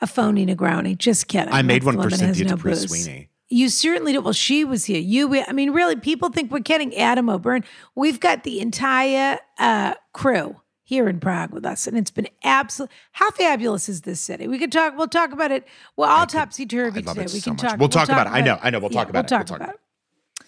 [0.01, 0.97] A phony Negroni.
[0.97, 1.53] Just kidding.
[1.53, 2.75] I made one for Cynthia no Dupree.
[2.75, 3.29] Sweeney.
[3.49, 4.23] You certainly did.
[4.23, 4.99] Well, she was here.
[4.99, 6.95] You, I mean, really, people think we're kidding.
[6.95, 7.63] Adam O'Byrne.
[7.95, 12.95] We've got the entire uh, crew here in Prague with us, and it's been absolutely
[13.11, 14.47] How fabulous is this city?
[14.47, 14.97] We could talk.
[14.97, 15.67] We'll talk about it.
[15.97, 17.21] We're all topsy turvy I today.
[17.25, 17.61] it we so can much.
[17.61, 17.79] talk.
[17.79, 18.31] We'll talk about it.
[18.31, 18.79] I know, I know.
[18.79, 19.45] We'll talk about we'll it.
[19.45, 20.45] Talk We'll talk about it.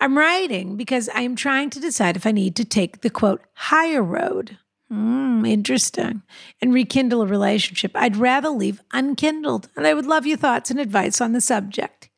[0.00, 3.42] I'm writing because I am trying to decide if I need to take the quote
[3.54, 4.58] higher road.
[4.90, 6.22] Hmm, interesting.
[6.62, 9.68] And rekindle a relationship I'd rather leave unkindled.
[9.76, 12.08] And I would love your thoughts and advice on the subject.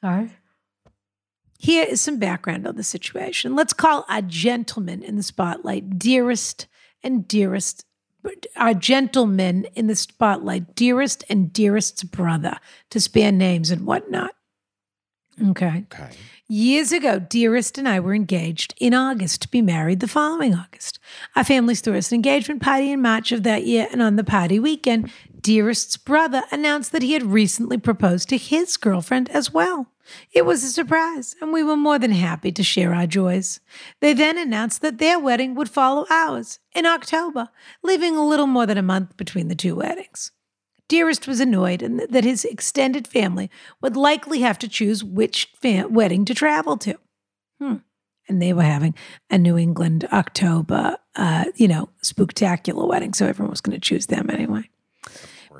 [0.00, 0.32] Sorry.
[1.58, 3.54] Here is some background on the situation.
[3.54, 6.66] Let's call our gentleman in the spotlight dearest
[7.04, 7.86] and dearest,
[8.56, 12.58] our gentleman in the spotlight, dearest and dearest's brother,
[12.90, 14.34] to spare names and whatnot.
[15.40, 15.84] Okay.
[15.92, 16.10] Okay.
[16.54, 20.98] Years ago, Dearest and I were engaged in August to be married the following August.
[21.34, 24.22] Our families threw us an engagement party in March of that year, and on the
[24.22, 29.86] party weekend, Dearest's brother announced that he had recently proposed to his girlfriend as well.
[30.34, 33.60] It was a surprise, and we were more than happy to share our joys.
[34.00, 37.48] They then announced that their wedding would follow ours in October,
[37.82, 40.32] leaving a little more than a month between the two weddings.
[40.92, 45.86] Dearest was annoyed and that his extended family would likely have to choose which fa-
[45.88, 46.98] wedding to travel to.
[47.58, 47.76] Hmm.
[48.28, 48.94] And they were having
[49.30, 53.14] a New England October, uh, you know, spooktacular wedding.
[53.14, 54.68] So everyone was going to choose them anyway.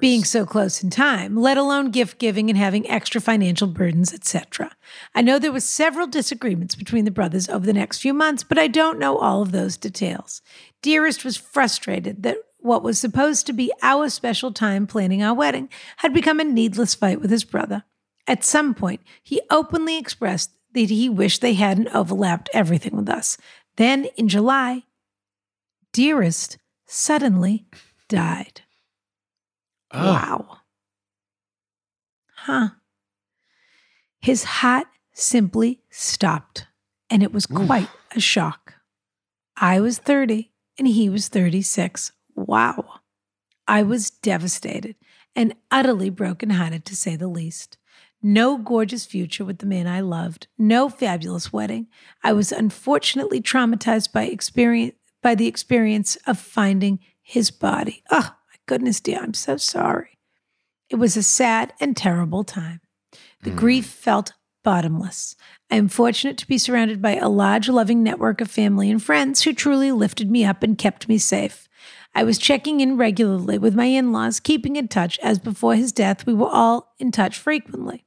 [0.01, 4.77] Being so close in time, let alone gift giving and having extra financial burdens, etc.
[5.15, 8.59] I know there were several disagreements between the brothers over the next few months, but
[8.59, 10.43] I don't know all of those details.
[10.83, 15.69] Dearest was frustrated that what was supposed to be our special time planning our wedding
[15.99, 17.85] had become a needless fight with his brother.
[18.27, 23.37] At some point, he openly expressed that he wished they hadn't overlapped everything with us.
[23.77, 24.85] Then, in July,
[25.93, 27.67] Dearest suddenly
[28.09, 28.63] died.
[29.91, 30.57] Oh, Wow.
[32.37, 32.69] Huh.
[34.21, 36.67] His heart simply stopped,
[37.11, 38.75] and it was quite a shock.
[39.57, 42.13] I was 30 and he was 36.
[42.35, 43.01] Wow.
[43.69, 44.97] I was devastated
[45.35, 47.79] and utterly brokenhearted, to say the least.
[48.23, 51.89] No gorgeous future with the man I loved, no fabulous wedding.
[52.23, 58.03] I was unfortunately traumatized by experience by the experience of finding his body.
[58.11, 60.19] Oh my goodness, dear, I'm so sorry.
[60.91, 62.81] It was a sad and terrible time.
[63.43, 63.57] The Hmm.
[63.57, 64.33] grief felt
[64.65, 65.37] bottomless.
[65.71, 69.43] I am fortunate to be surrounded by a large, loving network of family and friends
[69.43, 71.69] who truly lifted me up and kept me safe.
[72.15, 75.93] I was checking in regularly with my in laws, keeping in touch, as before his
[75.93, 78.05] death, we were all in touch frequently.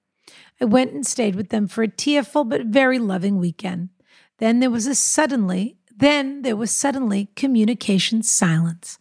[0.62, 3.90] I went and stayed with them for a tearful but very loving weekend.
[4.38, 8.98] Then there was a suddenly, then there was suddenly communication silence.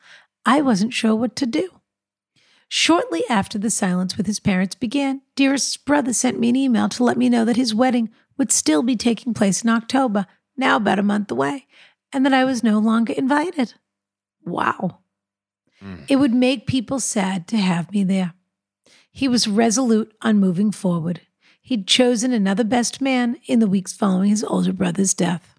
[0.46, 1.68] I wasn't sure what to do.
[2.68, 7.04] Shortly after the silence with his parents began, Dearest's brother sent me an email to
[7.04, 10.26] let me know that his wedding would still be taking place in October,
[10.56, 11.66] now about a month away,
[12.12, 13.74] and that I was no longer invited.
[14.44, 14.98] Wow.
[15.82, 16.04] Mm.
[16.08, 18.34] It would make people sad to have me there.
[19.10, 21.20] He was resolute on moving forward.
[21.60, 25.54] He'd chosen another best man in the weeks following his older brother's death.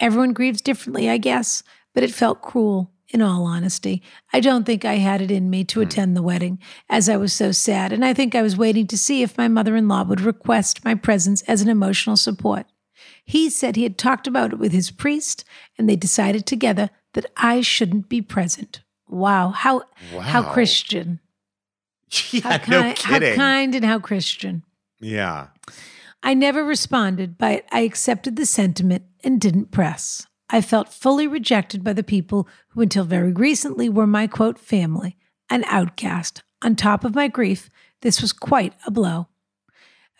[0.00, 1.62] Everyone grieves differently, I guess,
[1.92, 4.02] but it felt cruel, in all honesty.
[4.32, 6.58] I don't think I had it in me to attend the wedding,
[6.90, 9.46] as I was so sad, and I think I was waiting to see if my
[9.46, 12.66] mother in law would request my presence as an emotional support.
[13.24, 15.44] He said he had talked about it with his priest,
[15.78, 18.82] and they decided together that I shouldn't be present.
[19.08, 19.82] Wow, how
[20.20, 21.20] how Christian.
[22.30, 24.62] Yeah, How, no ki- how kind and how Christian.
[25.00, 25.48] yeah.
[26.22, 30.26] I never responded, but I accepted the sentiment and didn't press.
[30.48, 35.16] I felt fully rejected by the people who, until very recently, were my quote family,
[35.50, 36.42] an outcast.
[36.62, 37.68] On top of my grief,
[38.02, 39.26] this was quite a blow.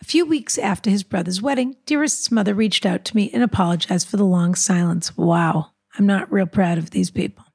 [0.01, 4.07] A few weeks after his brother's wedding, Dearest's mother reached out to me and apologized
[4.09, 5.15] for the long silence.
[5.17, 7.45] Wow, I'm not real proud of these people.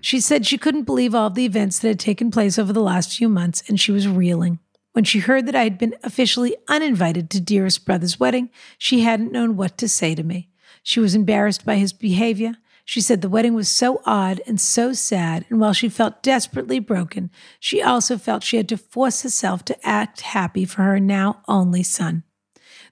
[0.00, 3.16] She said she couldn't believe all the events that had taken place over the last
[3.16, 4.58] few months, and she was reeling.
[4.92, 9.32] When she heard that I had been officially uninvited to Dearest brother's wedding, she hadn't
[9.32, 10.50] known what to say to me.
[10.82, 12.54] She was embarrassed by his behavior.
[12.84, 16.80] She said the wedding was so odd and so sad, and while she felt desperately
[16.80, 17.30] broken,
[17.60, 21.84] she also felt she had to force herself to act happy for her now only
[21.84, 22.24] son,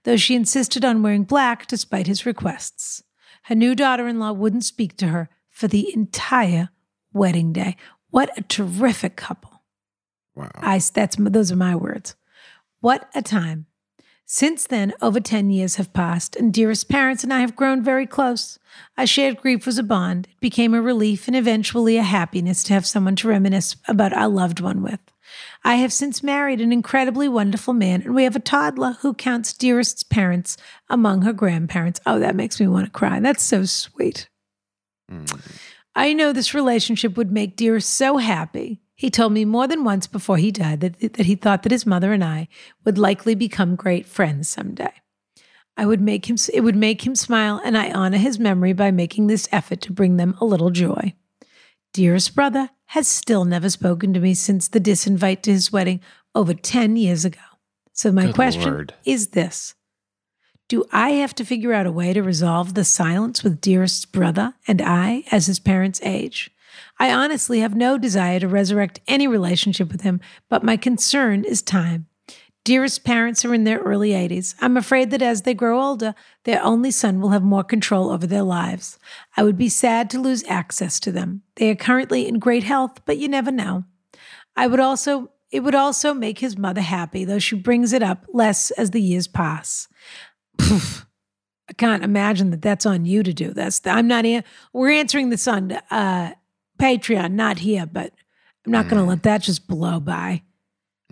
[0.05, 3.03] though she insisted on wearing black despite his requests.
[3.51, 6.68] Her new daughter in law wouldn't speak to her for the entire
[7.12, 7.74] wedding day.
[8.11, 9.64] What a terrific couple.
[10.36, 10.53] Wow.
[10.55, 12.14] I that's those are my words.
[12.78, 13.66] What a time.
[14.24, 18.07] Since then, over 10 years have passed, and dearest parents and I have grown very
[18.07, 18.61] close.
[18.96, 20.28] Our shared grief was a bond.
[20.30, 24.28] It became a relief and eventually a happiness to have someone to reminisce about our
[24.28, 25.01] loved one with.
[25.64, 29.53] I have since married an incredibly wonderful man, and we have a toddler who counts
[29.53, 30.57] dearest's parents
[30.88, 32.01] among her grandparents.
[32.07, 33.20] Oh, that makes me want to cry.
[33.20, 34.28] That's so sweet.
[35.11, 35.59] Mm.
[35.95, 38.80] I know this relationship would make Dearest so happy.
[38.95, 41.86] He told me more than once before he died that, that he thought that his
[41.86, 42.49] mother and I
[42.84, 44.93] would likely become great friends someday.
[45.76, 48.91] I would make him it would make him smile and I honor his memory by
[48.91, 51.14] making this effort to bring them a little joy.
[51.93, 56.01] Dearest brother has still never spoken to me since the disinvite to his wedding
[56.34, 57.41] over 10 years ago.
[57.93, 58.95] So my Good question Lord.
[59.05, 59.74] is this.
[60.68, 64.55] Do I have to figure out a way to resolve the silence with Dearest's brother
[64.68, 66.51] and I as his parents age?
[67.01, 71.61] I honestly have no desire to resurrect any relationship with him, but my concern is
[71.61, 72.07] time.
[72.65, 74.55] Dearest parents are in their early 80s.
[74.61, 78.27] I'm afraid that as they grow older, their only son will have more control over
[78.27, 78.99] their lives.
[79.37, 81.43] I would be sad to lose access to them.
[81.57, 83.85] They are currently in great health, but you never know.
[84.57, 88.25] I would also it would also make his mother happy, though she brings it up
[88.33, 89.89] less as the years pass.
[90.59, 91.07] Poof.
[91.69, 93.81] I can't imagine that that's on you to do this.
[93.85, 94.25] I'm not.
[94.25, 96.35] an- We're answering this on uh,
[96.79, 98.13] Patreon, not here, but
[98.65, 99.09] I'm not going to Mm.
[99.09, 100.43] let that just blow by.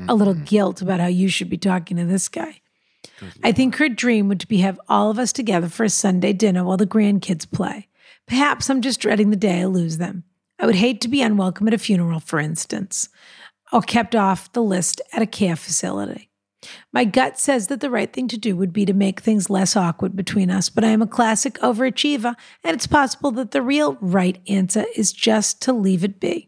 [0.07, 0.45] A little mm-hmm.
[0.45, 2.61] guilt about how you should be talking to this guy.
[3.43, 6.65] I think her dream would be have all of us together for a Sunday dinner
[6.65, 7.89] while the grandkids play.
[8.27, 10.25] Perhaps I'm just dreading the day I lose them.
[10.59, 13.09] I would hate to be unwelcome at a funeral, for instance,
[13.73, 16.29] or kept off the list at a care facility.
[16.93, 19.77] My gut says that the right thing to do would be to make things less
[19.77, 22.35] awkward between us, but I am a classic overachiever,
[22.65, 26.48] and it's possible that the real right answer is just to leave it be.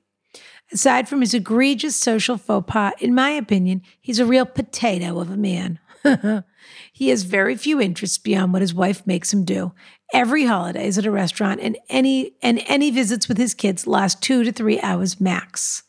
[0.72, 5.30] Aside from his egregious social faux pas, in my opinion, he's a real potato of
[5.30, 5.78] a man.
[6.92, 9.72] he has very few interests beyond what his wife makes him do.
[10.12, 14.22] Every holiday is at a restaurant, and any and any visits with his kids last
[14.22, 15.82] two to three hours max.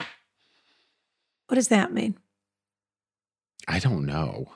[1.47, 2.17] What does that mean?
[3.67, 4.53] I don't know.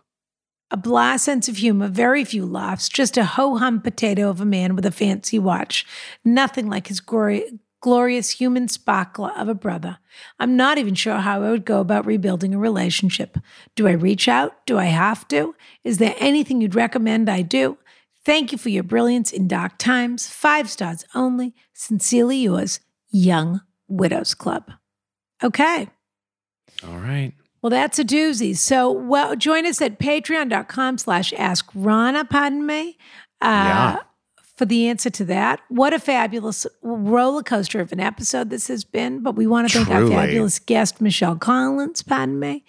[0.72, 4.46] A blah sense of humor, very few laughs, just a ho hum potato of a
[4.46, 5.86] man with a fancy watch.
[6.24, 10.00] Nothing like his glori- glorious human sparkler of a brother.
[10.40, 13.38] I'm not even sure how I would go about rebuilding a relationship.
[13.76, 14.66] Do I reach out?
[14.66, 15.54] Do I have to?
[15.84, 17.78] Is there anything you'd recommend I do?
[18.26, 20.28] Thank you for your brilliance in dark times.
[20.28, 21.54] Five stars only.
[21.74, 22.80] Sincerely yours,
[23.12, 24.72] Young Widows Club.
[25.44, 25.88] Okay.
[26.88, 27.34] All right.
[27.62, 28.58] Well, that's a doozy.
[28.58, 32.98] So, well, join us at patreon.com slash ask Ronna, pardon me,
[33.42, 34.00] uh, Yeah.
[34.56, 35.60] For the answer to that.
[35.68, 39.22] What a fabulous roller coaster of an episode this has been.
[39.22, 42.64] But we want to thank our fabulous guest, Michelle Collins, pardon me.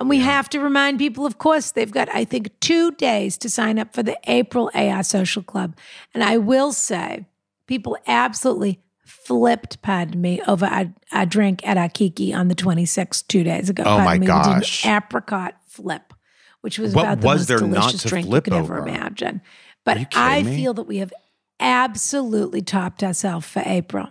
[0.00, 3.50] And we have to remind people, of course, they've got, I think, two days to
[3.50, 5.76] sign up for the April AR Social Club.
[6.14, 7.26] And I will say,
[7.66, 13.42] people absolutely flipped, pardon me, over our, our drink at Akiki on the 26th, two
[13.44, 13.82] days ago.
[13.82, 14.20] Oh, pardon my me.
[14.20, 14.82] We gosh.
[14.82, 16.12] did an apricot flip,
[16.60, 19.40] which was What about the was most delicious drink you could ever imagine.
[19.84, 20.56] But I me?
[20.56, 21.12] feel that we have
[21.60, 24.08] absolutely topped ourselves for April.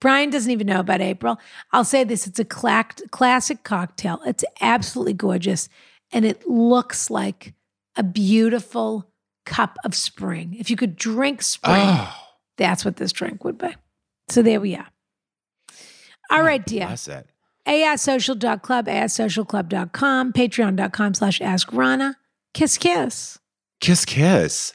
[0.00, 1.38] Bryan doesn't even know about April.
[1.72, 4.20] I'll say this it's a classic cocktail.
[4.24, 5.68] It's absolutely gorgeous.
[6.12, 7.52] And it looks like
[7.96, 9.10] a beautiful
[9.44, 10.56] cup of spring.
[10.58, 12.14] If you could drink spring, Oh,
[12.56, 13.74] that's what this drink would be.
[14.28, 14.88] So there we are.
[16.30, 16.86] All right, dear.
[16.86, 17.26] Bless it.
[17.66, 22.14] arsocial.club, arsocialclub.com, Patreon.com slash Ask Ronna.
[22.54, 23.38] Kiss, kiss.
[23.80, 24.74] Kiss, kiss.